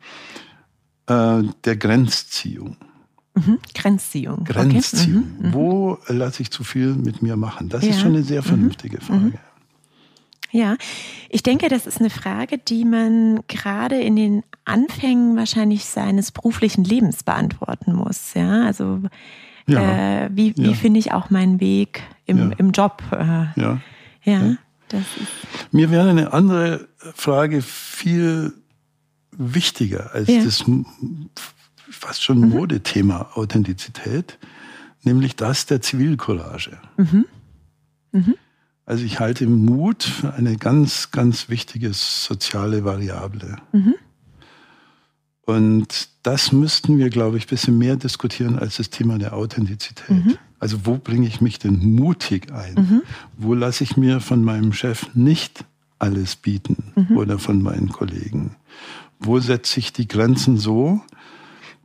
äh, 1.06 1.42
der 1.64 1.76
Grenzziehung. 1.76 2.76
Mhm. 3.34 3.58
Grenzziehung. 3.74 4.44
Grenzziehung. 4.44 5.24
Okay. 5.24 5.42
Mhm. 5.42 5.48
mhm. 5.48 5.54
Wo 5.54 5.98
lasse 6.08 6.42
ich 6.42 6.50
zu 6.50 6.64
viel 6.64 6.94
mit 6.94 7.22
mir 7.22 7.36
machen? 7.36 7.68
Das 7.68 7.84
ja. 7.84 7.90
ist 7.90 8.00
schon 8.00 8.14
eine 8.14 8.22
sehr 8.22 8.42
vernünftige 8.42 8.98
mhm. 8.98 9.02
Frage. 9.02 9.38
Ja, 10.52 10.76
ich 11.28 11.44
denke, 11.44 11.68
das 11.68 11.86
ist 11.86 12.00
eine 12.00 12.10
Frage, 12.10 12.58
die 12.58 12.84
man 12.84 13.40
gerade 13.46 14.00
in 14.00 14.16
den 14.16 14.42
Anfängen 14.64 15.36
wahrscheinlich 15.36 15.84
seines 15.84 16.32
beruflichen 16.32 16.82
Lebens 16.82 17.22
beantworten 17.22 17.94
muss. 17.94 18.34
Ja, 18.34 18.66
also 18.66 19.00
ja. 19.66 20.24
Äh, 20.24 20.30
wie, 20.32 20.56
wie 20.56 20.70
ja. 20.70 20.74
finde 20.74 20.98
ich 20.98 21.12
auch 21.12 21.30
meinen 21.30 21.60
Weg 21.60 22.02
im, 22.26 22.52
im 22.58 22.72
Job? 22.72 23.02
Äh, 23.12 23.60
ja. 23.60 23.80
ja. 24.24 24.56
Mir 25.70 25.90
wäre 25.90 26.10
eine 26.10 26.32
andere 26.32 26.88
Frage 27.14 27.62
viel 27.62 28.52
wichtiger 29.30 30.12
als 30.12 30.28
ja. 30.28 30.42
das 30.42 30.64
fast 31.90 32.22
schon 32.22 32.40
mhm. 32.40 32.48
Modethema 32.50 33.30
Authentizität, 33.34 34.38
nämlich 35.02 35.36
das 35.36 35.66
der 35.66 35.80
Zivilcourage. 35.80 36.78
Mhm. 36.96 37.26
Mhm. 38.12 38.34
Also 38.86 39.04
ich 39.04 39.20
halte 39.20 39.46
Mut 39.46 40.02
für 40.02 40.34
eine 40.34 40.56
ganz, 40.56 41.10
ganz 41.10 41.48
wichtige 41.48 41.92
soziale 41.92 42.84
Variable. 42.84 43.56
Mhm. 43.72 43.94
Und 45.42 46.08
das 46.22 46.52
müssten 46.52 46.98
wir, 46.98 47.10
glaube 47.10 47.36
ich, 47.36 47.46
ein 47.46 47.50
bisschen 47.50 47.78
mehr 47.78 47.96
diskutieren 47.96 48.58
als 48.58 48.76
das 48.76 48.90
Thema 48.90 49.18
der 49.18 49.34
Authentizität. 49.34 50.10
Mhm. 50.10 50.38
Also 50.58 50.84
wo 50.84 50.96
bringe 50.96 51.26
ich 51.26 51.40
mich 51.40 51.58
denn 51.58 51.94
mutig 51.94 52.52
ein? 52.52 53.02
Wo 53.36 53.54
lasse 53.54 53.82
ich 53.82 53.96
mir 53.96 54.20
von 54.20 54.44
meinem 54.44 54.72
Chef 54.72 55.14
nicht 55.14 55.64
alles 55.98 56.36
bieten 56.36 56.92
oder 57.14 57.38
von 57.38 57.62
meinen 57.62 57.88
Kollegen? 57.88 58.56
wo 59.20 59.38
setze 59.38 59.78
ich 59.78 59.92
die 59.92 60.08
Grenzen 60.08 60.56
so, 60.56 61.00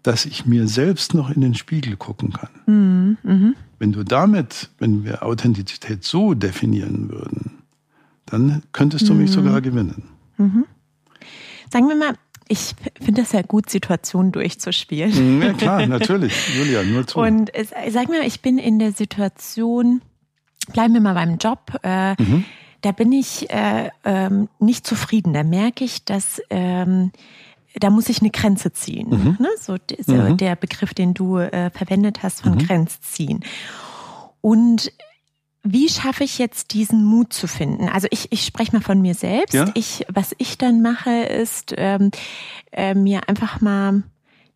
dass 0.06 0.26
ich 0.26 0.46
mir 0.46 0.68
selbst 0.68 1.14
noch 1.14 1.30
in 1.30 1.42
den 1.42 1.56
Spiegel 1.56 1.96
gucken 1.96 2.32
kann. 2.32 2.50
Mhm. 2.66 3.18
Mhm. 3.24 3.56
Wenn 3.80 3.92
du 3.92 4.04
damit, 4.04 4.70
wenn 4.80 5.04
wir 5.04 5.24
Authentizität 5.24 6.04
so 6.04 6.34
definieren 6.34 7.10
würden, 7.10 7.64
dann 8.26 8.64
könntest 8.72 9.08
du 9.10 9.14
mhm. 9.14 9.22
mich 9.22 9.32
sogar 9.32 9.62
gewinnen. 9.62 10.04
Mhm. 10.38 10.66
Sagen 11.72 11.88
wir 11.88 11.96
mal, 11.96 12.14
ich 12.48 12.76
finde 13.02 13.22
das 13.22 13.32
ja 13.32 13.42
gut, 13.42 13.70
Situationen 13.70 14.32
durchzuspielen. 14.32 15.38
Mhm, 15.38 15.42
ja 15.42 15.54
klar, 15.54 15.86
natürlich, 15.88 16.34
Julia, 16.56 16.84
nur 16.84 17.08
zu. 17.08 17.20
Und 17.20 17.52
sag 17.90 18.08
mal, 18.08 18.22
ich 18.26 18.42
bin 18.42 18.60
in 18.60 18.78
der 18.78 18.92
Situation, 18.92 20.02
bleiben 20.72 20.94
wir 20.94 21.02
mal 21.02 21.16
beim 21.16 21.38
Job. 21.38 21.80
Äh, 21.84 22.22
mhm 22.22 22.46
da 22.86 22.92
bin 22.92 23.12
ich 23.12 23.50
äh, 23.50 23.90
ähm, 24.04 24.48
nicht 24.60 24.86
zufrieden. 24.86 25.34
Da 25.34 25.42
merke 25.42 25.84
ich, 25.84 26.06
dass 26.06 26.40
ähm, 26.52 27.12
da 27.80 27.90
muss 27.90 28.10
ich 28.10 28.22
eine 28.22 28.32
Grenze 28.32 28.72
ziehen. 28.72 29.10
Mhm. 29.10 29.38
Ne? 29.40 29.50
So, 29.60 29.78
so 30.06 30.14
mhm. 30.14 30.38
der 30.38 30.56
Begriff, 30.56 30.94
den 30.94 31.14
du 31.14 31.38
äh, 31.38 31.70
verwendet 31.72 32.24
hast 32.24 32.42
von 32.42 32.54
mhm. 32.54 32.68
Grenzziehen. 32.68 33.44
Und 34.42 34.92
wie 35.64 35.90
schaffe 35.90 36.24
ich 36.24 36.38
jetzt 36.38 36.74
diesen 36.74 37.04
Mut 37.04 37.34
zu 37.34 37.48
finden? 37.48 37.90
Also 37.90 38.08
ich, 38.12 38.32
ich 38.32 38.46
spreche 38.46 38.72
mal 38.72 38.82
von 38.82 39.02
mir 39.02 39.16
selbst. 39.16 39.54
Ja? 39.54 39.72
Ich, 39.74 40.06
was 40.14 40.36
ich 40.38 40.58
dann 40.58 40.82
mache, 40.82 41.10
ist 41.10 41.74
ähm, 41.76 42.12
äh, 42.72 42.94
mir 42.94 43.28
einfach 43.28 43.62
mal 43.62 44.04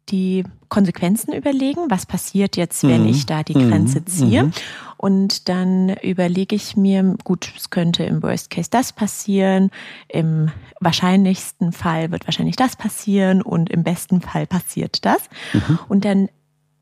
die 0.09 0.43
Konsequenzen 0.69 1.33
überlegen, 1.33 1.89
was 1.89 2.05
passiert 2.05 2.57
jetzt, 2.57 2.83
wenn 2.83 3.03
mhm. 3.03 3.09
ich 3.09 3.25
da 3.25 3.43
die 3.43 3.53
Grenze 3.53 3.99
mhm. 3.99 4.07
ziehe. 4.07 4.51
Und 4.99 5.47
dann 5.47 5.95
überlege 6.01 6.57
ich 6.57 6.75
mir, 6.75 7.15
gut, 7.23 7.53
es 7.55 7.69
könnte 7.69 8.03
im 8.03 8.21
Worst 8.21 8.49
Case 8.49 8.69
das 8.69 8.91
passieren, 8.91 9.71
im 10.09 10.51
wahrscheinlichsten 10.81 11.71
Fall 11.71 12.11
wird 12.11 12.27
wahrscheinlich 12.27 12.57
das 12.57 12.75
passieren 12.75 13.41
und 13.41 13.69
im 13.69 13.83
besten 13.83 14.19
Fall 14.19 14.45
passiert 14.45 15.05
das. 15.05 15.21
Mhm. 15.53 15.79
Und 15.87 16.03
dann 16.03 16.27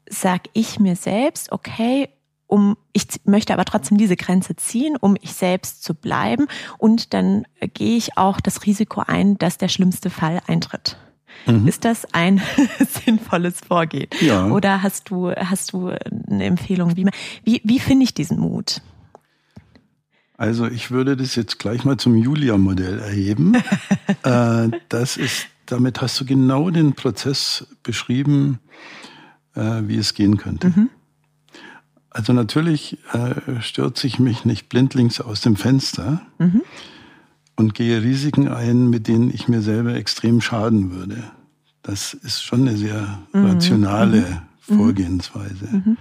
sag 0.09 0.49
ich 0.53 0.79
mir 0.79 0.95
selbst, 0.95 1.51
okay, 1.51 2.09
um 2.47 2.75
ich 2.91 3.05
möchte 3.25 3.53
aber 3.53 3.65
trotzdem 3.65 3.99
diese 3.99 4.15
Grenze 4.15 4.55
ziehen, 4.55 4.97
um 4.99 5.15
ich 5.21 5.33
selbst 5.33 5.83
zu 5.83 5.93
bleiben 5.93 6.47
und 6.79 7.13
dann 7.13 7.45
gehe 7.75 7.97
ich 7.97 8.17
auch 8.17 8.41
das 8.41 8.65
Risiko 8.65 9.03
ein, 9.05 9.37
dass 9.37 9.59
der 9.59 9.67
schlimmste 9.67 10.09
Fall 10.09 10.41
eintritt. 10.47 10.97
Mhm. 11.45 11.67
Ist 11.67 11.85
das 11.85 12.05
ein 12.13 12.41
sinnvolles 13.05 13.61
Vorgehen? 13.61 14.09
Ja. 14.21 14.47
Oder 14.47 14.81
hast 14.83 15.09
du, 15.09 15.31
hast 15.31 15.73
du 15.73 15.93
eine 16.29 16.45
Empfehlung? 16.45 16.95
Wie, 16.95 17.07
wie, 17.43 17.61
wie 17.63 17.79
finde 17.79 18.03
ich 18.03 18.13
diesen 18.13 18.39
Mut? 18.39 18.81
Also 20.37 20.67
ich 20.67 20.91
würde 20.91 21.17
das 21.17 21.35
jetzt 21.35 21.57
gleich 21.57 21.83
mal 21.83 21.97
zum 21.97 22.15
Julia-Modell 22.15 22.99
erheben. 22.99 23.55
äh, 24.23 24.69
das 24.89 25.17
ist, 25.17 25.47
damit 25.65 26.01
hast 26.01 26.19
du 26.19 26.25
genau 26.25 26.69
den 26.69 26.93
Prozess 26.93 27.67
beschrieben, 27.81 28.59
äh, 29.55 29.81
wie 29.83 29.97
es 29.97 30.13
gehen 30.13 30.37
könnte. 30.37 30.69
Mhm. 30.69 30.89
Also 32.09 32.33
natürlich 32.33 32.97
äh, 33.13 33.61
stürze 33.61 34.07
ich 34.07 34.19
mich 34.19 34.45
nicht 34.45 34.69
blindlings 34.69 35.21
aus 35.21 35.41
dem 35.41 35.55
Fenster. 35.55 36.21
Mhm 36.39 36.61
und 37.57 37.73
gehe 37.73 38.01
Risiken 38.01 38.47
ein, 38.47 38.89
mit 38.89 39.07
denen 39.07 39.33
ich 39.33 39.47
mir 39.47 39.61
selber 39.61 39.95
extrem 39.95 40.39
schaden 40.39 40.91
würde. 40.91 41.23
Das 41.81 42.13
ist 42.13 42.43
schon 42.43 42.61
eine 42.61 42.77
sehr 42.77 43.19
mhm. 43.33 43.45
rationale 43.45 44.21
mhm. 44.67 44.77
Vorgehensweise. 44.77 45.67
Mhm. 45.71 45.97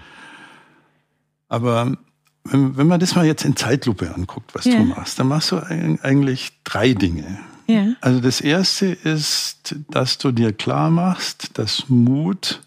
Aber 1.48 1.96
wenn, 2.44 2.76
wenn, 2.76 2.86
man 2.86 3.00
das 3.00 3.14
mal 3.16 3.25
jetzt 3.25 3.44
in 3.44 3.56
Zeitlupe 3.56 4.14
anguckt, 4.14 4.54
was 4.54 4.66
ja. 4.66 4.76
du 4.76 4.84
machst, 4.84 5.18
dann 5.18 5.28
machst 5.28 5.50
du 5.50 5.58
eigentlich 5.58 6.52
drei 6.62 6.92
Dinge. 6.92 7.38
Ja. 7.66 7.94
Also 8.00 8.20
das 8.20 8.40
erste 8.40 8.86
ist, 8.86 9.75
dass 9.90 10.18
du 10.18 10.32
dir 10.32 10.52
klar 10.52 10.90
machst, 10.90 11.58
dass 11.58 11.88
Mut 11.88 12.62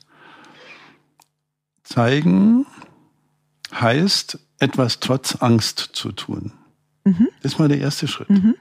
zeigen 1.84 2.66
heißt, 3.74 4.40
etwas 4.60 5.00
trotz 5.00 5.36
Angst 5.42 5.90
zu 5.94 6.12
tun. 6.12 6.54
Mhm. 7.04 7.30
Das 7.42 7.54
ist 7.54 7.60
mal 7.60 7.70
der 7.70 7.80
erste 7.80 8.08
Schritt. 8.08 8.30
Mhm. 8.30 8.56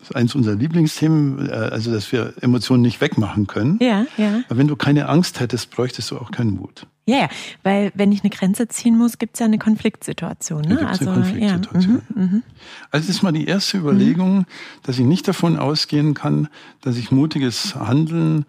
Das 0.00 0.10
ist 0.10 0.16
eins 0.16 0.34
unserer 0.34 0.56
Lieblingsthemen, 0.56 1.48
äh, 1.48 1.52
also 1.52 1.92
dass 1.92 2.10
wir 2.10 2.34
Emotionen 2.40 2.82
nicht 2.82 3.00
wegmachen 3.00 3.46
können. 3.46 3.78
Ja, 3.80 4.06
ja. 4.16 4.42
Aber 4.48 4.58
wenn 4.58 4.66
du 4.66 4.76
keine 4.76 5.08
Angst 5.08 5.40
hättest, 5.40 5.70
bräuchtest 5.70 6.10
du 6.10 6.18
auch 6.18 6.30
keinen 6.30 6.52
Mut. 6.52 6.86
Ja, 7.06 7.18
ja. 7.18 7.28
weil 7.62 7.92
wenn 7.94 8.10
ich 8.12 8.22
eine 8.22 8.30
Grenze 8.30 8.68
ziehen 8.68 8.96
muss, 8.96 9.18
gibt 9.18 9.34
es 9.34 9.40
ja 9.40 9.46
eine 9.46 9.58
Konfliktsituation. 9.58 10.62
Ne? 10.62 10.86
Also, 10.86 11.10
eine 11.10 11.20
Konfliktsituation. 11.20 12.02
Ja. 12.08 12.22
Mhm, 12.22 12.30
mhm, 12.32 12.42
also 12.90 13.06
das 13.06 13.16
ist 13.16 13.22
mal 13.22 13.32
die 13.32 13.46
erste 13.46 13.78
Überlegung, 13.78 14.38
mhm. 14.38 14.46
dass 14.84 14.98
ich 14.98 15.04
nicht 15.04 15.28
davon 15.28 15.58
ausgehen 15.58 16.14
kann, 16.14 16.48
dass 16.80 16.96
ich 16.96 17.10
mutiges 17.10 17.74
Handeln 17.74 18.46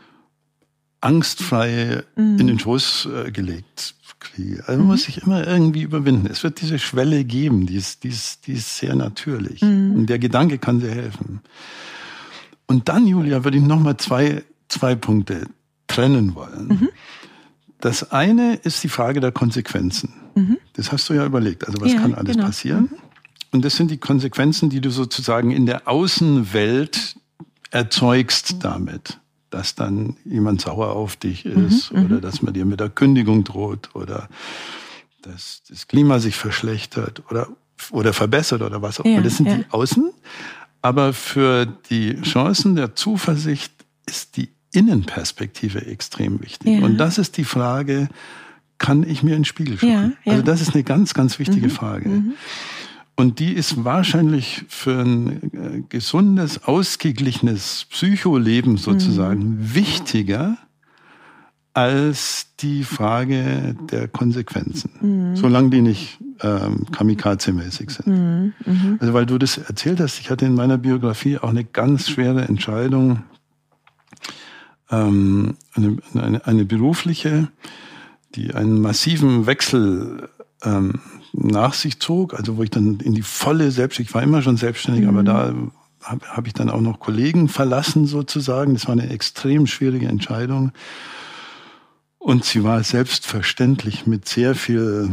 angstfrei 1.02 2.04
mhm. 2.16 2.40
in 2.40 2.48
den 2.48 2.60
Schoß 2.60 3.10
äh, 3.28 3.32
gelegt 3.32 3.96
kriege. 4.22 4.64
Also 4.66 4.80
man 4.80 4.88
muss 4.88 5.04
sich 5.04 5.24
immer 5.24 5.46
irgendwie 5.46 5.82
überwinden. 5.82 6.28
Es 6.32 6.44
wird 6.44 6.62
diese 6.62 6.80
Schwelle 6.80 7.26
geben, 7.26 7.66
die 7.66 7.76
ist, 7.76 8.06
die 8.06 8.10
ist, 8.10 8.48
die 8.48 8.54
ist 8.54 8.78
sehr 8.78 8.96
natürlich. 8.96 9.62
Mhm. 9.62 9.96
Und 9.96 10.06
der 10.08 10.20
Gedanke 10.20 10.58
kann 10.58 10.80
sehr 10.80 10.96
helfen. 10.96 11.42
Und 12.68 12.88
dann, 12.88 13.06
Julia, 13.06 13.44
würde 13.44 13.58
ich 13.58 13.64
nochmal 13.64 13.98
zwei, 13.98 14.44
zwei 14.70 14.96
Punkte 14.96 15.48
trennen 15.88 16.36
wollen. 16.36 16.68
Mhm. 16.68 16.90
Das 17.82 18.12
eine 18.12 18.56
ist 18.56 18.84
die 18.84 18.90
Frage 18.90 19.20
der 19.20 19.32
Konsequenzen. 19.34 20.14
Mhm. 20.36 20.58
Das 20.74 20.92
hast 20.92 21.10
du 21.10 21.14
ja 21.14 21.26
überlegt. 21.26 21.68
Also 21.68 21.82
was 21.82 21.92
ja, 21.92 22.00
kann 22.00 22.14
alles 22.14 22.36
genau. 22.36 22.46
passieren? 22.48 22.84
Mhm. 22.84 22.98
Und 23.52 23.66
das 23.66 23.76
sind 23.76 23.92
die 23.92 23.98
Konsequenzen, 23.98 24.70
die 24.70 24.80
du 24.80 24.90
sozusagen 24.90 25.52
in 25.52 25.66
der 25.66 25.88
Außenwelt 25.88 27.16
erzeugst 27.72 28.58
damit. 28.64 29.20
Dass 29.52 29.76
dann 29.76 30.18
jemand 30.26 30.62
sauer 30.62 30.96
auf 30.96 31.16
dich 31.16 31.46
mhm, 31.46 31.68
ist 31.68 31.94
mhm, 31.94 32.06
oder 32.06 32.22
dass 32.22 32.42
man 32.42 32.54
dir 32.54 32.66
mit 32.66 32.80
der 32.80 32.90
Kündigung 32.90 33.44
droht 33.44 33.90
oder 33.94 34.28
dass 35.22 35.62
das 35.70 35.88
Klima 35.88 36.18
sich 36.20 36.36
verschlechtert 36.36 37.22
oder, 37.30 37.48
oder 37.92 38.14
verbessert 38.14 38.64
oder 38.64 38.82
was 38.82 39.00
auch 39.00 39.06
immer. 39.06 39.18
Ja, 39.18 39.22
das 39.22 39.38
sind 39.38 39.48
ja. 39.48 39.58
die 39.58 39.66
Außen. 39.70 40.12
Aber 40.82 41.14
für 41.14 41.68
die 41.68 42.20
Chancen 42.22 42.76
der 42.76 42.96
Zuversicht 42.96 43.72
ist 44.08 44.36
die 44.38 44.50
Innenperspektive 44.74 45.86
extrem 45.86 46.42
wichtig. 46.42 46.80
Ja. 46.80 46.86
Und 46.86 46.98
das 46.98 47.20
ist 47.20 47.38
die 47.38 47.44
Frage, 47.44 48.10
kann 48.78 49.04
ich 49.08 49.22
mir 49.22 49.36
einen 49.36 49.46
Spiegel 49.46 49.78
schauen? 49.78 50.18
Also 50.26 50.42
das 50.42 50.60
ist 50.62 50.74
eine 50.74 50.84
ganz, 50.84 51.14
ganz 51.14 51.38
wichtige 51.38 51.68
mhm. 51.68 51.72
Frage. 51.72 52.10
Mhm. 52.10 52.34
Und 53.22 53.38
die 53.38 53.54
ist 53.54 53.86
wahrscheinlich 53.86 54.66
für 54.68 55.00
ein 55.00 55.54
äh, 55.54 55.84
gesundes, 55.88 56.64
ausgeglichenes 56.64 57.86
Psycholeben 57.92 58.78
sozusagen 58.78 59.58
mhm. 59.58 59.76
wichtiger 59.76 60.58
als 61.76 62.48
die 62.62 62.84
Frage 62.84 63.76
der 63.92 64.08
Konsequenzen, 64.08 64.90
mhm. 65.02 65.36
solange 65.36 65.70
die 65.70 65.82
nicht 65.82 66.18
ähm, 66.42 66.88
kamikaze-mäßig 66.92 67.92
sind. 67.92 68.08
Mhm. 68.08 68.54
mhm. 68.66 68.98
Also 69.00 69.14
weil 69.14 69.28
du 69.28 69.38
das 69.38 69.60
erzählt 69.60 70.00
hast, 70.00 70.20
ich 70.20 70.32
hatte 70.32 70.48
in 70.48 70.56
meiner 70.56 70.80
Biografie 70.80 71.38
auch 71.38 71.50
eine 71.50 71.64
ganz 71.64 72.10
schwere 72.10 72.48
Entscheidung, 72.48 73.22
ähm, 74.90 75.58
eine, 75.76 75.98
eine, 76.16 76.48
eine 76.48 76.66
berufliche, 76.66 77.50
die 78.34 78.56
einen 78.56 78.82
massiven 78.82 79.46
Wechsel 79.46 80.28
ähm, 80.64 81.02
nach 81.34 81.74
sich 81.74 82.00
zog, 82.00 82.34
also 82.34 82.58
wo 82.58 82.64
ich 82.64 82.70
dann 82.70 83.00
in 83.00 83.14
die 83.14 83.22
volle 83.22 83.72
Selbstständigkeit, 83.72 84.10
ich 84.10 84.16
war 84.16 84.24
immer 84.24 84.42
schon 84.42 84.58
selbstständig, 84.58 85.04
mhm. 85.04 85.10
aber 85.10 85.24
da 85.24 85.54
habe 86.04 86.26
hab 86.28 86.48
ich 86.48 86.54
dann 86.54 86.70
auch 86.70 86.82
noch 86.82 87.00
Kollegen 87.00 87.48
verlassen 87.48 88.06
sozusagen. 88.06 88.74
Das 88.74 88.88
war 88.88 88.94
eine 88.94 89.10
extrem 89.10 89.68
schwierige 89.68 90.08
Entscheidung. 90.08 90.72
Und 92.18 92.46
sie 92.46 92.64
war 92.64 92.84
selbstverständlich 92.84 94.06
mit 94.06 94.28
sehr 94.28 94.54
viel 94.54 95.10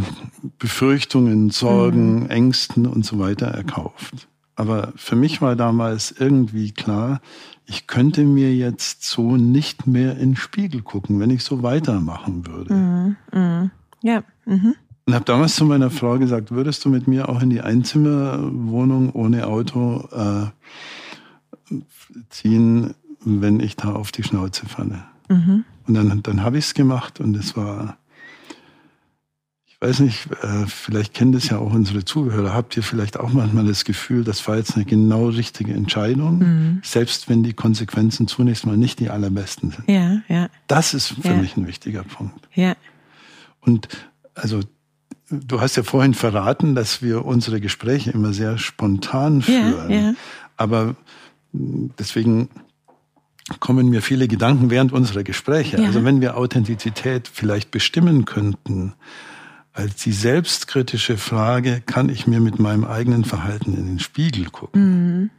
Befürchtungen, 0.59 1.51
Sorgen, 1.51 2.25
mhm. 2.25 2.31
Ängsten 2.31 2.87
und 2.87 3.05
so 3.05 3.19
weiter 3.19 3.47
erkauft. 3.47 4.29
Aber 4.57 4.93
für 4.97 5.17
mich 5.17 5.41
war 5.41 5.57
damals 5.57 6.13
irgendwie 6.19 6.73
klar, 6.73 7.21
ich 7.65 7.87
könnte 7.87 8.25
mir 8.25 8.55
jetzt 8.55 9.05
so 9.05 9.37
nicht 9.37 9.87
mehr 9.87 10.13
in 10.13 10.31
den 10.31 10.37
Spiegel 10.37 10.83
gucken, 10.83 11.21
wenn 11.21 11.31
ich 11.31 11.45
so 11.45 11.63
weitermachen 11.63 12.47
würde. 12.47 12.75
Mhm. 12.75 13.17
Mhm. 13.33 13.71
Ja. 14.03 14.25
Mhm. 14.47 14.75
Und 15.09 15.15
habe 15.15 15.25
damals 15.25 15.55
zu 15.55 15.65
meiner 15.65 15.91
Frau 15.91 16.19
gesagt, 16.19 16.51
würdest 16.51 16.85
du 16.85 16.91
mit 16.91 17.09
mir 17.09 17.31
auch 17.31 17.41
in 17.41 17.49
die 17.49 17.63
Einzimmerwohnung 17.63 19.11
ohne 19.13 19.47
Auto 19.47 20.07
äh, 20.13 21.75
ziehen, 22.29 22.93
wenn 23.25 23.59
ich 23.59 23.77
da 23.77 23.95
auf 23.95 24.13
die 24.13 24.23
Schnauze 24.23 24.67
falle? 24.67 25.05
Mhm. 25.31 25.65
Und 25.87 25.95
dann, 25.95 26.23
dann 26.23 26.43
habe 26.43 26.59
ich 26.59 26.67
es 26.67 26.75
gemacht 26.75 27.21
und 27.21 27.35
es 27.39 27.57
war 27.57 27.97
ich 29.65 29.81
weiß 29.81 30.01
nicht, 30.01 30.29
äh, 30.43 30.67
vielleicht 30.67 31.15
kennen 31.15 31.33
das 31.33 31.49
ja 31.49 31.57
auch 31.57 31.73
unsere 31.73 32.05
Zuhörer. 32.05 32.53
Habt 32.53 32.77
ihr 32.77 32.83
vielleicht 32.83 33.19
auch 33.19 33.33
manchmal 33.33 33.65
das 33.65 33.87
Gefühl, 33.87 34.25
das 34.25 34.47
war 34.47 34.59
jetzt 34.59 34.77
eine 34.77 34.85
genau 34.85 35.29
richtige 35.29 35.73
Entscheidung, 35.73 36.39
mhm. 36.41 36.81
selbst 36.85 37.31
wenn 37.31 37.43
die 37.43 37.55
Konsequenzen 37.55 38.29
zunächst 38.29 38.67
mal 38.67 38.77
nicht 38.77 39.01
die 39.01 39.09
allerbesten 39.09 39.71
sind? 39.71 39.89
Ja, 39.89 40.21
ja. 40.29 40.51
Das 40.67 40.93
ist 40.93 41.15
für 41.23 41.29
ja. 41.29 41.37
mich 41.37 41.57
ein 41.57 41.67
wichtiger 41.67 42.03
Punkt. 42.03 42.47
Ja. 42.55 42.77
Und 43.63 43.89
also 44.35 44.61
du 45.31 45.61
hast 45.61 45.77
ja 45.77 45.83
vorhin 45.83 46.15
verraten, 46.15 46.75
dass 46.75 47.03
wir 47.03 47.25
unsere 47.25 47.61
Gespräche 47.61 48.11
immer 48.11 48.33
sehr 48.33 48.59
spontan 48.59 49.43
führen. 49.43 49.91
Ja, 49.91 50.01
ja. 50.01 50.15
Aber 50.57 50.97
deswegen 51.53 52.49
kommen 53.61 53.89
mir 53.89 54.03
viele 54.03 54.29
Gedanken 54.29 54.71
während 54.71 54.93
unserer 54.93 55.23
Gespräche. 55.23 55.81
Ja. 55.81 55.87
Also 55.87 56.05
wenn 56.05 56.21
wir 56.21 56.37
Authentizität 56.37 57.29
vielleicht 57.33 57.71
bestimmen 57.71 58.25
könnten, 58.25 58.95
als 59.73 59.97
die 60.03 60.13
selbstkritische 60.13 61.17
Frage, 61.17 61.81
kann 61.85 62.09
ich 62.09 62.27
mir 62.27 62.41
mit 62.41 62.59
meinem 62.59 62.85
eigenen 62.85 63.25
Verhalten 63.25 63.75
in 63.75 63.87
den 63.87 63.99
Spiegel 64.01 64.47
gucken? 64.47 64.83
Mhm. 64.83 65.31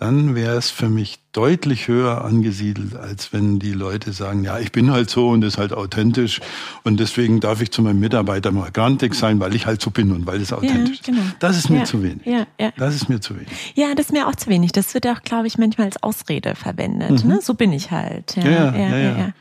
Dann 0.00 0.34
wäre 0.34 0.56
es 0.56 0.70
für 0.70 0.88
mich 0.88 1.18
deutlich 1.32 1.86
höher 1.86 2.24
angesiedelt, 2.24 2.96
als 2.96 3.34
wenn 3.34 3.58
die 3.58 3.74
Leute 3.74 4.14
sagen, 4.14 4.44
ja, 4.44 4.58
ich 4.58 4.72
bin 4.72 4.90
halt 4.90 5.10
so 5.10 5.28
und 5.28 5.44
ist 5.44 5.58
halt 5.58 5.74
authentisch 5.74 6.40
und 6.84 6.98
deswegen 6.98 7.38
darf 7.40 7.60
ich 7.60 7.70
zu 7.70 7.82
meinem 7.82 8.00
Mitarbeiter 8.00 8.50
mal 8.50 8.70
grantig 8.70 9.14
sein, 9.14 9.40
weil 9.40 9.54
ich 9.54 9.66
halt 9.66 9.82
so 9.82 9.90
bin 9.90 10.10
und 10.12 10.26
weil 10.26 10.40
es 10.40 10.54
authentisch 10.54 11.00
ja, 11.06 11.12
genau. 11.12 11.20
ist. 11.20 11.36
Das 11.40 11.58
ist 11.58 11.68
mir 11.68 11.80
ja, 11.80 11.84
zu 11.84 12.02
wenig. 12.02 12.24
Ja, 12.24 12.46
ja. 12.58 12.72
Das 12.78 12.94
ist 12.94 13.10
mir 13.10 13.20
zu 13.20 13.36
wenig. 13.36 13.74
Ja, 13.74 13.94
das 13.94 14.06
ist 14.06 14.12
mir 14.12 14.26
auch 14.26 14.34
zu 14.34 14.48
wenig. 14.48 14.72
Das 14.72 14.94
wird 14.94 15.06
auch, 15.06 15.20
glaube 15.20 15.46
ich, 15.46 15.58
manchmal 15.58 15.88
als 15.88 16.02
Ausrede 16.02 16.54
verwendet. 16.54 17.22
Mhm. 17.22 17.30
Ne? 17.30 17.40
So 17.42 17.52
bin 17.52 17.70
ich 17.74 17.90
halt. 17.90 18.36
Ja, 18.36 18.74
ja, 18.74 18.96
ja. 18.96 19.32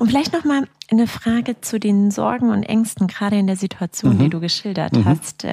Und 0.00 0.08
vielleicht 0.08 0.32
noch 0.32 0.44
mal 0.44 0.66
eine 0.90 1.06
Frage 1.06 1.60
zu 1.60 1.78
den 1.78 2.10
Sorgen 2.10 2.50
und 2.50 2.64
Ängsten, 2.64 3.06
gerade 3.06 3.38
in 3.38 3.46
der 3.46 3.56
Situation, 3.56 4.16
mhm. 4.16 4.18
die 4.18 4.30
du 4.30 4.40
geschildert 4.40 4.94
mhm. 4.94 5.04
hast. 5.04 5.44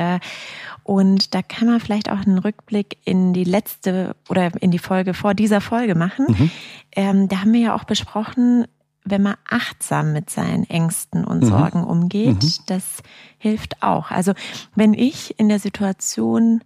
Und 0.88 1.36
da 1.36 1.42
kann 1.42 1.68
man 1.68 1.82
vielleicht 1.82 2.10
auch 2.10 2.26
einen 2.26 2.38
Rückblick 2.38 3.00
in 3.04 3.34
die 3.34 3.44
letzte 3.44 4.16
oder 4.30 4.52
in 4.62 4.72
die 4.72 4.80
Folge 4.80 5.14
vor 5.14 5.34
dieser 5.34 5.60
Folge 5.60 5.96
machen. 5.96 6.28
Mhm. 6.30 6.52
Ähm, 6.96 7.28
da 7.28 7.42
haben 7.42 7.52
wir 7.52 7.60
ja 7.60 7.76
auch 7.76 7.84
besprochen, 7.84 8.66
wenn 9.04 9.22
man 9.22 9.36
achtsam 9.50 10.14
mit 10.14 10.30
seinen 10.30 10.64
Ängsten 10.64 11.26
und 11.26 11.44
mhm. 11.44 11.48
Sorgen 11.48 11.84
umgeht, 11.84 12.42
mhm. 12.42 12.54
das 12.68 13.04
hilft 13.38 13.84
auch. 13.84 14.12
Also 14.12 14.32
wenn 14.76 14.94
ich 14.94 15.38
in 15.38 15.50
der 15.50 15.60
Situation 15.60 16.64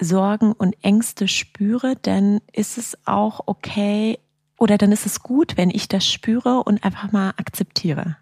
Sorgen 0.00 0.50
und 0.50 0.74
Ängste 0.82 1.28
spüre, 1.28 1.94
dann 2.02 2.40
ist 2.52 2.76
es 2.76 2.98
auch 3.04 3.40
okay 3.46 4.18
oder 4.58 4.78
dann 4.78 4.90
ist 4.90 5.06
es 5.06 5.22
gut, 5.22 5.56
wenn 5.56 5.70
ich 5.70 5.86
das 5.86 6.04
spüre 6.04 6.64
und 6.64 6.82
einfach 6.82 7.12
mal 7.12 7.30
akzeptiere. 7.36 8.16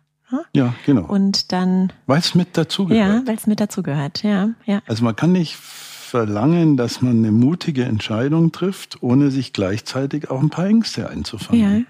Ja, 0.54 0.74
genau. 0.86 1.02
Und 1.02 1.52
dann. 1.52 1.92
Weil 2.06 2.18
es 2.18 2.34
mit 2.34 2.56
dazugehört. 2.56 3.06
Ja, 3.06 3.26
weil 3.26 3.36
es 3.36 3.46
mit 3.46 3.60
dazugehört, 3.60 4.22
ja, 4.22 4.50
ja. 4.64 4.82
Also 4.86 5.04
man 5.04 5.16
kann 5.16 5.32
nicht 5.32 5.56
verlangen, 5.56 6.76
dass 6.76 7.00
man 7.00 7.18
eine 7.18 7.32
mutige 7.32 7.84
Entscheidung 7.84 8.52
trifft, 8.52 9.02
ohne 9.02 9.30
sich 9.30 9.52
gleichzeitig 9.52 10.30
auch 10.30 10.42
ein 10.42 10.50
paar 10.50 10.66
Ängste 10.66 11.08
einzufangen. 11.08 11.86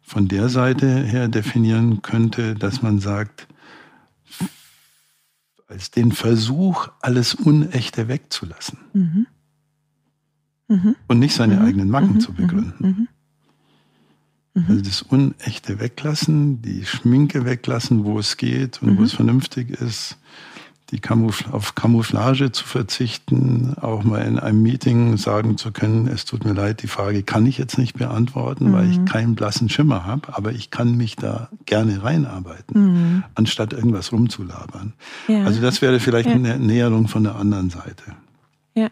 von 0.00 0.26
der 0.28 0.48
Seite 0.48 0.86
her 1.04 1.28
definieren 1.28 2.02
könnte, 2.02 2.54
dass 2.54 2.82
man 2.82 2.98
sagt, 2.98 3.46
als 5.68 5.90
den 5.90 6.12
Versuch, 6.12 6.88
alles 7.00 7.34
Unechte 7.34 8.08
wegzulassen. 8.08 8.78
Mhm. 8.92 9.26
Mhm. 10.68 10.96
Und 11.06 11.18
nicht 11.18 11.34
seine 11.34 11.56
mhm. 11.56 11.64
eigenen 11.64 11.90
Macken 11.90 12.14
mhm. 12.14 12.20
zu 12.20 12.32
begründen. 12.32 13.08
Mhm. 14.56 14.62
Mhm. 14.62 14.70
Also 14.70 14.82
das 14.82 15.02
Unechte 15.02 15.78
weglassen, 15.78 16.62
die 16.62 16.84
Schminke 16.84 17.44
weglassen, 17.44 18.04
wo 18.04 18.18
es 18.18 18.36
geht 18.36 18.82
und 18.82 18.98
wo 18.98 19.04
es 19.04 19.12
vernünftig 19.12 19.70
ist 19.70 20.18
die 20.90 21.00
Camoufl 21.00 21.50
auf 21.50 21.74
Camouflage 21.74 22.52
zu 22.52 22.64
verzichten, 22.64 23.74
auch 23.80 24.04
mal 24.04 24.22
in 24.22 24.38
einem 24.38 24.62
Meeting 24.62 25.16
sagen 25.16 25.56
zu 25.56 25.72
können, 25.72 26.06
es 26.06 26.24
tut 26.24 26.44
mir 26.44 26.52
leid, 26.52 26.82
die 26.82 26.86
Frage 26.86 27.24
kann 27.24 27.44
ich 27.46 27.58
jetzt 27.58 27.76
nicht 27.76 27.98
beantworten, 27.98 28.68
mhm. 28.68 28.72
weil 28.72 28.90
ich 28.90 28.98
mhm. 28.98 29.04
keinen 29.06 29.34
blassen 29.34 29.68
Schimmer 29.68 30.04
habe, 30.04 30.36
aber 30.36 30.52
ich 30.52 30.70
kann 30.70 30.96
mich 30.96 31.16
da 31.16 31.48
gerne 31.64 32.04
reinarbeiten, 32.04 32.80
mhm. 32.80 33.24
anstatt 33.34 33.72
irgendwas 33.72 34.12
rumzulabern. 34.12 34.92
Ja. 35.26 35.44
Also 35.44 35.60
das 35.60 35.82
wäre 35.82 35.98
vielleicht 35.98 36.28
ja. 36.28 36.36
eine 36.36 36.58
Näherung 36.58 37.08
von 37.08 37.24
der 37.24 37.34
anderen 37.34 37.70
Seite. 37.70 38.04
Ja. 38.74 38.88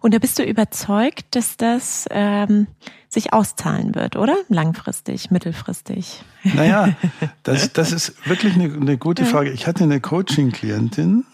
Und 0.00 0.14
da 0.14 0.18
bist 0.18 0.38
du 0.38 0.44
überzeugt, 0.44 1.34
dass 1.34 1.56
das 1.56 2.06
ähm, 2.10 2.66
sich 3.08 3.32
auszahlen 3.32 3.94
wird, 3.94 4.16
oder? 4.16 4.34
Langfristig, 4.48 5.30
mittelfristig? 5.30 6.22
Naja, 6.42 6.96
das, 7.42 7.72
das 7.72 7.92
ist 7.92 8.26
wirklich 8.26 8.54
eine, 8.54 8.72
eine 8.72 8.98
gute 8.98 9.24
Frage. 9.24 9.50
Ich 9.50 9.66
hatte 9.66 9.84
eine 9.84 10.00
Coaching-Klientin, 10.00 11.24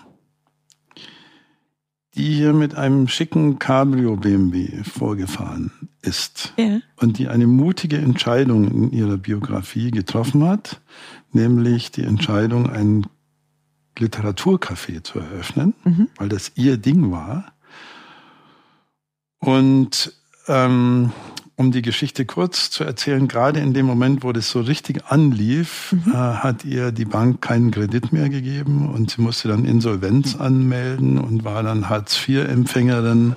die 2.16 2.34
hier 2.34 2.54
mit 2.54 2.74
einem 2.74 3.08
schicken 3.08 3.58
Cabrio 3.58 4.16
BMW 4.16 4.82
vorgefahren 4.82 5.70
ist 6.00 6.54
ja. 6.56 6.80
und 6.96 7.18
die 7.18 7.28
eine 7.28 7.46
mutige 7.46 7.98
Entscheidung 7.98 8.70
in 8.70 8.92
ihrer 8.92 9.18
Biografie 9.18 9.90
getroffen 9.90 10.44
hat, 10.44 10.80
nämlich 11.32 11.90
die 11.90 12.04
Entscheidung, 12.04 12.70
ein 12.70 13.06
Literaturcafé 13.98 15.02
zu 15.02 15.18
eröffnen, 15.18 15.74
mhm. 15.84 16.08
weil 16.16 16.28
das 16.28 16.52
ihr 16.54 16.76
Ding 16.78 17.10
war. 17.10 17.52
Und 19.46 20.12
ähm, 20.48 21.12
um 21.54 21.70
die 21.70 21.80
Geschichte 21.80 22.26
kurz 22.26 22.68
zu 22.72 22.82
erzählen, 22.82 23.28
gerade 23.28 23.60
in 23.60 23.74
dem 23.74 23.86
Moment, 23.86 24.24
wo 24.24 24.32
das 24.32 24.50
so 24.50 24.60
richtig 24.60 25.06
anlief, 25.06 25.92
mhm. 25.92 26.12
äh, 26.12 26.16
hat 26.16 26.64
ihr 26.64 26.90
die 26.90 27.04
Bank 27.04 27.42
keinen 27.42 27.70
Kredit 27.70 28.12
mehr 28.12 28.28
gegeben 28.28 28.90
und 28.92 29.12
sie 29.12 29.22
musste 29.22 29.46
dann 29.46 29.64
Insolvenz 29.64 30.34
mhm. 30.34 30.40
anmelden 30.40 31.18
und 31.18 31.44
war 31.44 31.62
dann 31.62 31.88
Hartz-IV-Empfängerin 31.88 33.36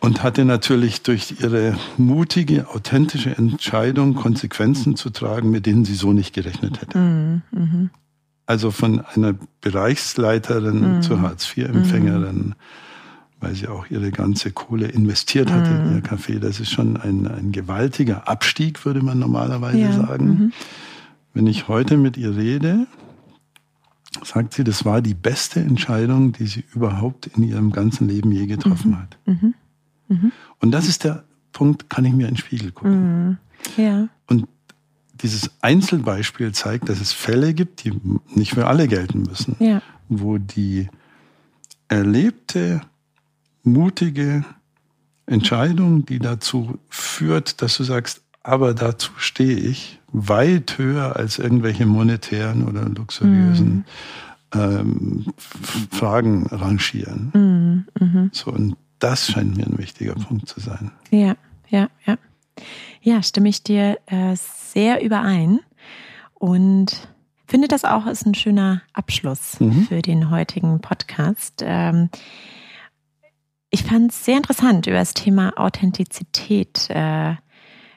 und 0.00 0.22
hatte 0.22 0.44
natürlich 0.44 1.00
durch 1.00 1.40
ihre 1.40 1.74
mutige, 1.96 2.68
authentische 2.68 3.34
Entscheidung 3.34 4.14
Konsequenzen 4.14 4.94
zu 4.94 5.08
tragen, 5.08 5.50
mit 5.50 5.64
denen 5.64 5.86
sie 5.86 5.94
so 5.94 6.12
nicht 6.12 6.34
gerechnet 6.34 6.82
hätte. 6.82 6.98
Mhm. 6.98 7.42
mhm. 7.50 7.90
Also 8.44 8.70
von 8.70 9.00
einer 9.14 9.34
Bereichsleiterin 9.62 10.96
mhm. 10.96 11.02
zur 11.02 11.22
Hartz-IV-Empfängerin 11.22 12.36
mhm 12.36 12.54
weil 13.42 13.54
sie 13.54 13.68
auch 13.68 13.86
ihre 13.90 14.10
ganze 14.10 14.52
Kohle 14.52 14.86
investiert 14.86 15.50
hat 15.50 15.68
mhm. 15.68 15.88
in 15.88 15.96
ihr 15.96 16.02
Café. 16.02 16.38
Das 16.38 16.60
ist 16.60 16.70
schon 16.70 16.96
ein, 16.96 17.26
ein 17.26 17.52
gewaltiger 17.52 18.28
Abstieg, 18.28 18.84
würde 18.86 19.02
man 19.02 19.18
normalerweise 19.18 19.78
ja. 19.78 19.92
sagen. 19.92 20.26
Mhm. 20.26 20.52
Wenn 21.34 21.46
ich 21.46 21.68
heute 21.68 21.96
mit 21.96 22.16
ihr 22.16 22.36
rede, 22.36 22.86
sagt 24.24 24.54
sie, 24.54 24.64
das 24.64 24.84
war 24.84 25.02
die 25.02 25.14
beste 25.14 25.60
Entscheidung, 25.60 26.32
die 26.32 26.46
sie 26.46 26.64
überhaupt 26.72 27.26
in 27.26 27.42
ihrem 27.42 27.72
ganzen 27.72 28.08
Leben 28.08 28.30
je 28.30 28.46
getroffen 28.46 28.92
mhm. 28.92 28.98
hat. 28.98 29.18
Mhm. 29.26 29.54
Mhm. 30.08 30.32
Und 30.60 30.70
das 30.70 30.86
ist 30.86 31.04
der 31.04 31.24
Punkt, 31.52 31.90
kann 31.90 32.04
ich 32.04 32.12
mir 32.12 32.28
in 32.28 32.34
den 32.34 32.36
Spiegel 32.36 32.70
gucken. 32.70 33.26
Mhm. 33.26 33.38
Ja. 33.76 34.08
Und 34.28 34.46
dieses 35.22 35.50
Einzelbeispiel 35.60 36.52
zeigt, 36.52 36.88
dass 36.88 37.00
es 37.00 37.12
Fälle 37.12 37.54
gibt, 37.54 37.84
die 37.84 37.92
nicht 38.34 38.54
für 38.54 38.66
alle 38.66 38.88
gelten 38.88 39.22
müssen, 39.22 39.56
ja. 39.60 39.82
wo 40.08 40.38
die 40.38 40.88
erlebte 41.88 42.80
mutige 43.62 44.44
Entscheidung, 45.26 46.04
die 46.04 46.18
dazu 46.18 46.78
führt, 46.88 47.62
dass 47.62 47.76
du 47.76 47.84
sagst, 47.84 48.22
aber 48.42 48.74
dazu 48.74 49.12
stehe 49.16 49.56
ich 49.56 50.00
weit 50.12 50.76
höher 50.78 51.16
als 51.16 51.38
irgendwelche 51.38 51.86
monetären 51.86 52.66
oder 52.66 52.88
luxuriösen 52.88 53.84
mhm. 54.54 54.60
ähm, 54.60 55.26
Fragen 55.90 56.46
rangieren. 56.46 57.30
Mhm. 57.34 58.06
Mhm. 58.06 58.30
So, 58.32 58.50
und 58.50 58.76
das 58.98 59.28
scheint 59.28 59.56
mir 59.56 59.66
ein 59.66 59.78
wichtiger 59.78 60.14
Punkt 60.14 60.48
zu 60.48 60.60
sein. 60.60 60.90
Ja, 61.10 61.36
ja, 61.68 61.88
ja. 62.06 62.18
Ja, 63.00 63.22
stimme 63.22 63.48
ich 63.48 63.62
dir 63.62 63.98
äh, 64.06 64.36
sehr 64.36 65.02
überein. 65.02 65.60
Und 66.34 67.08
finde 67.46 67.68
das 67.68 67.84
auch 67.84 68.06
ist 68.06 68.26
ein 68.26 68.34
schöner 68.34 68.82
Abschluss 68.92 69.58
mhm. 69.60 69.86
für 69.86 70.02
den 70.02 70.30
heutigen 70.30 70.80
Podcast. 70.80 71.62
Ähm, 71.64 72.10
ich 73.72 73.82
fand 73.84 74.12
es 74.12 74.24
sehr 74.24 74.36
interessant, 74.36 74.86
über 74.86 74.98
das 74.98 75.14
Thema 75.14 75.58
Authentizität 75.58 76.88
äh, 76.90 77.34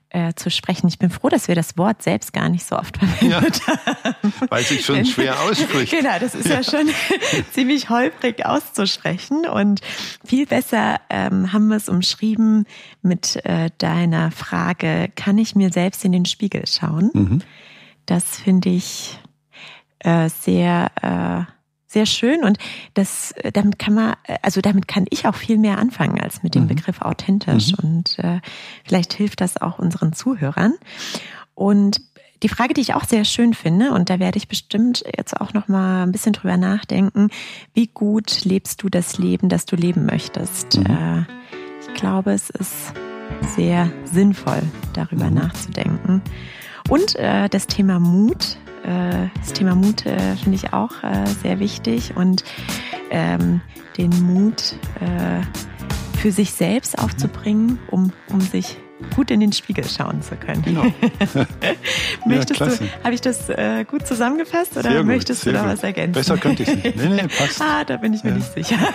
äh, 0.10 0.34
zu 0.34 0.50
sprechen. 0.50 0.88
Ich 0.88 0.98
bin 0.98 1.10
froh, 1.10 1.28
dass 1.28 1.50
wir 1.50 1.56
das 1.56 1.78
Wort 1.78 2.02
selbst 2.02 2.32
gar 2.32 2.48
nicht 2.48 2.66
so 2.66 2.78
oft 2.78 2.98
verwendet 3.20 3.60
ja, 3.68 3.78
haben. 3.86 4.34
Weil 4.48 4.64
sich 4.64 4.86
schon 4.86 5.06
schwer 5.06 5.42
ausspricht. 5.42 5.92
genau, 6.00 6.18
das 6.18 6.34
ist 6.34 6.48
ja 6.48 6.64
schon 6.64 6.90
ziemlich 7.52 7.90
holprig 7.90 8.46
auszusprechen. 8.46 9.46
Und 9.46 9.82
viel 10.24 10.46
besser 10.46 11.02
ähm, 11.10 11.52
haben 11.52 11.68
wir 11.68 11.76
es 11.76 11.90
umschrieben 11.90 12.66
mit 13.02 13.46
äh, 13.46 13.70
deiner 13.78 14.32
Frage, 14.32 15.12
kann 15.18 15.38
ich 15.38 15.56
mir 15.56 15.74
selbst 15.74 16.06
in 16.06 16.14
den 16.14 16.26
Spiegel 16.26 16.66
schauen? 16.68 17.12
Mhm. 17.14 17.42
Das 18.06 18.24
finde 18.24 18.70
ich 18.70 19.20
äh, 20.00 20.30
sehr 20.30 21.48
äh, 21.48 21.55
sehr 21.88 22.06
schön 22.06 22.44
und 22.44 22.58
das 22.94 23.32
äh, 23.34 23.52
damit 23.52 23.80
kann 23.80 23.94
man 23.94 24.16
also 24.42 24.62
damit 24.62 24.88
kann 24.88 25.06
ich 25.10 25.28
auch 25.28 25.36
viel 25.36 25.58
mehr 25.58 25.78
anfangen 25.78 26.20
als 26.20 26.44
mit 26.44 26.56
dem 26.56 26.64
mhm. 26.64 26.70
Begriff 26.70 27.02
authentisch 27.02 27.74
mhm. 27.78 27.90
und 27.90 28.20
äh, 28.20 28.40
vielleicht 28.84 29.14
hilft 29.14 29.42
das 29.42 29.58
auch 29.62 29.80
unseren 29.80 30.14
Zuhörern 30.14 30.74
und 31.54 32.02
die 32.44 32.50
Frage, 32.50 32.74
die 32.74 32.82
ich 32.82 32.94
auch 32.94 33.06
sehr 33.06 33.24
schön 33.24 33.54
finde, 33.54 33.92
und 33.92 34.10
da 34.10 34.20
werde 34.20 34.38
ich 34.38 34.48
bestimmt 34.48 35.04
jetzt 35.18 35.40
auch 35.40 35.54
noch 35.54 35.68
mal 35.68 36.04
ein 36.04 36.12
bisschen 36.12 36.34
drüber 36.34 36.58
nachdenken: 36.58 37.30
Wie 37.74 37.88
gut 37.88 38.44
lebst 38.44 38.84
du 38.84 38.90
das 38.90 39.18
Leben, 39.18 39.50
das 39.50 39.66
du 39.66 39.76
leben 39.76 40.06
möchtest? 40.06 40.78
Mhm. 40.78 40.86
Äh, 40.86 41.20
ich 41.82 41.94
glaube, 41.96 42.34
es 42.34 42.50
ist 42.50 42.94
sehr 43.56 43.92
sinnvoll, 44.04 44.62
darüber 44.94 45.26
mhm. 45.26 45.36
nachzudenken. 45.36 46.22
Und 46.90 47.16
äh, 47.16 47.50
das 47.50 47.68
Thema 47.68 48.00
Mut 48.00 48.58
äh, 48.86 49.30
das 49.40 49.54
Thema 49.54 49.76
Mut 49.76 50.06
äh, 50.06 50.36
finde 50.36 50.56
ich 50.56 50.74
auch 50.74 51.04
äh, 51.04 51.26
sehr 51.42 51.60
wichtig 51.60 52.16
und 52.16 52.44
ähm, 53.10 53.62
den 53.98 54.12
Mut 54.24 54.76
für 56.18 56.32
sich 56.32 56.52
selbst 56.52 57.00
aufzubringen, 57.00 57.80
um, 57.92 58.12
um 58.30 58.42
sich 58.42 58.78
gut 59.16 59.32
in 59.32 59.40
den 59.40 59.52
Spiegel 59.52 59.84
schauen 59.86 60.22
zu 60.22 60.36
können. 60.36 60.62
Genau. 60.62 60.84
möchtest 62.26 62.60
ja, 62.60 62.68
du, 62.68 63.04
habe 63.04 63.14
ich 63.14 63.22
das 63.22 63.50
äh, 63.50 63.86
gut 63.86 64.08
zusammengefasst 64.08 64.78
oder 64.78 64.98
gut, 64.98 65.06
möchtest 65.06 65.46
du 65.46 65.52
da 65.52 65.62
gut. 65.62 65.72
was 65.72 65.84
ergänzen? 65.84 66.14
Besser 66.14 66.38
könnte 66.38 66.64
ich 66.64 66.70
es 66.70 66.76
nicht. 66.76 66.96
Nee, 66.98 67.10
nee, 67.10 67.22
passt. 67.38 67.62
ah, 67.62 67.84
da 67.84 67.98
bin 67.98 68.14
ich 68.14 68.24
mir 68.24 68.32
ja. 68.32 68.36
nicht 68.38 68.54
sicher. 68.54 68.78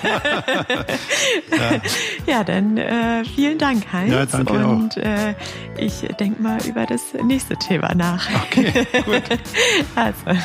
ja. 1.50 1.80
ja. 2.26 2.44
dann 2.44 2.76
äh, 2.78 3.24
vielen 3.24 3.58
Dank, 3.58 3.92
Heinz. 3.92 4.12
Ja, 4.12 4.26
danke 4.26 4.66
Und 4.66 4.96
äh, 4.96 5.34
ich 5.76 6.00
denke 6.18 6.42
mal 6.42 6.58
über 6.66 6.86
das 6.86 7.02
nächste 7.22 7.56
Thema 7.56 7.94
nach. 7.94 8.28
Okay, 8.46 8.86
gut. 9.04 9.22
also. 9.94 10.40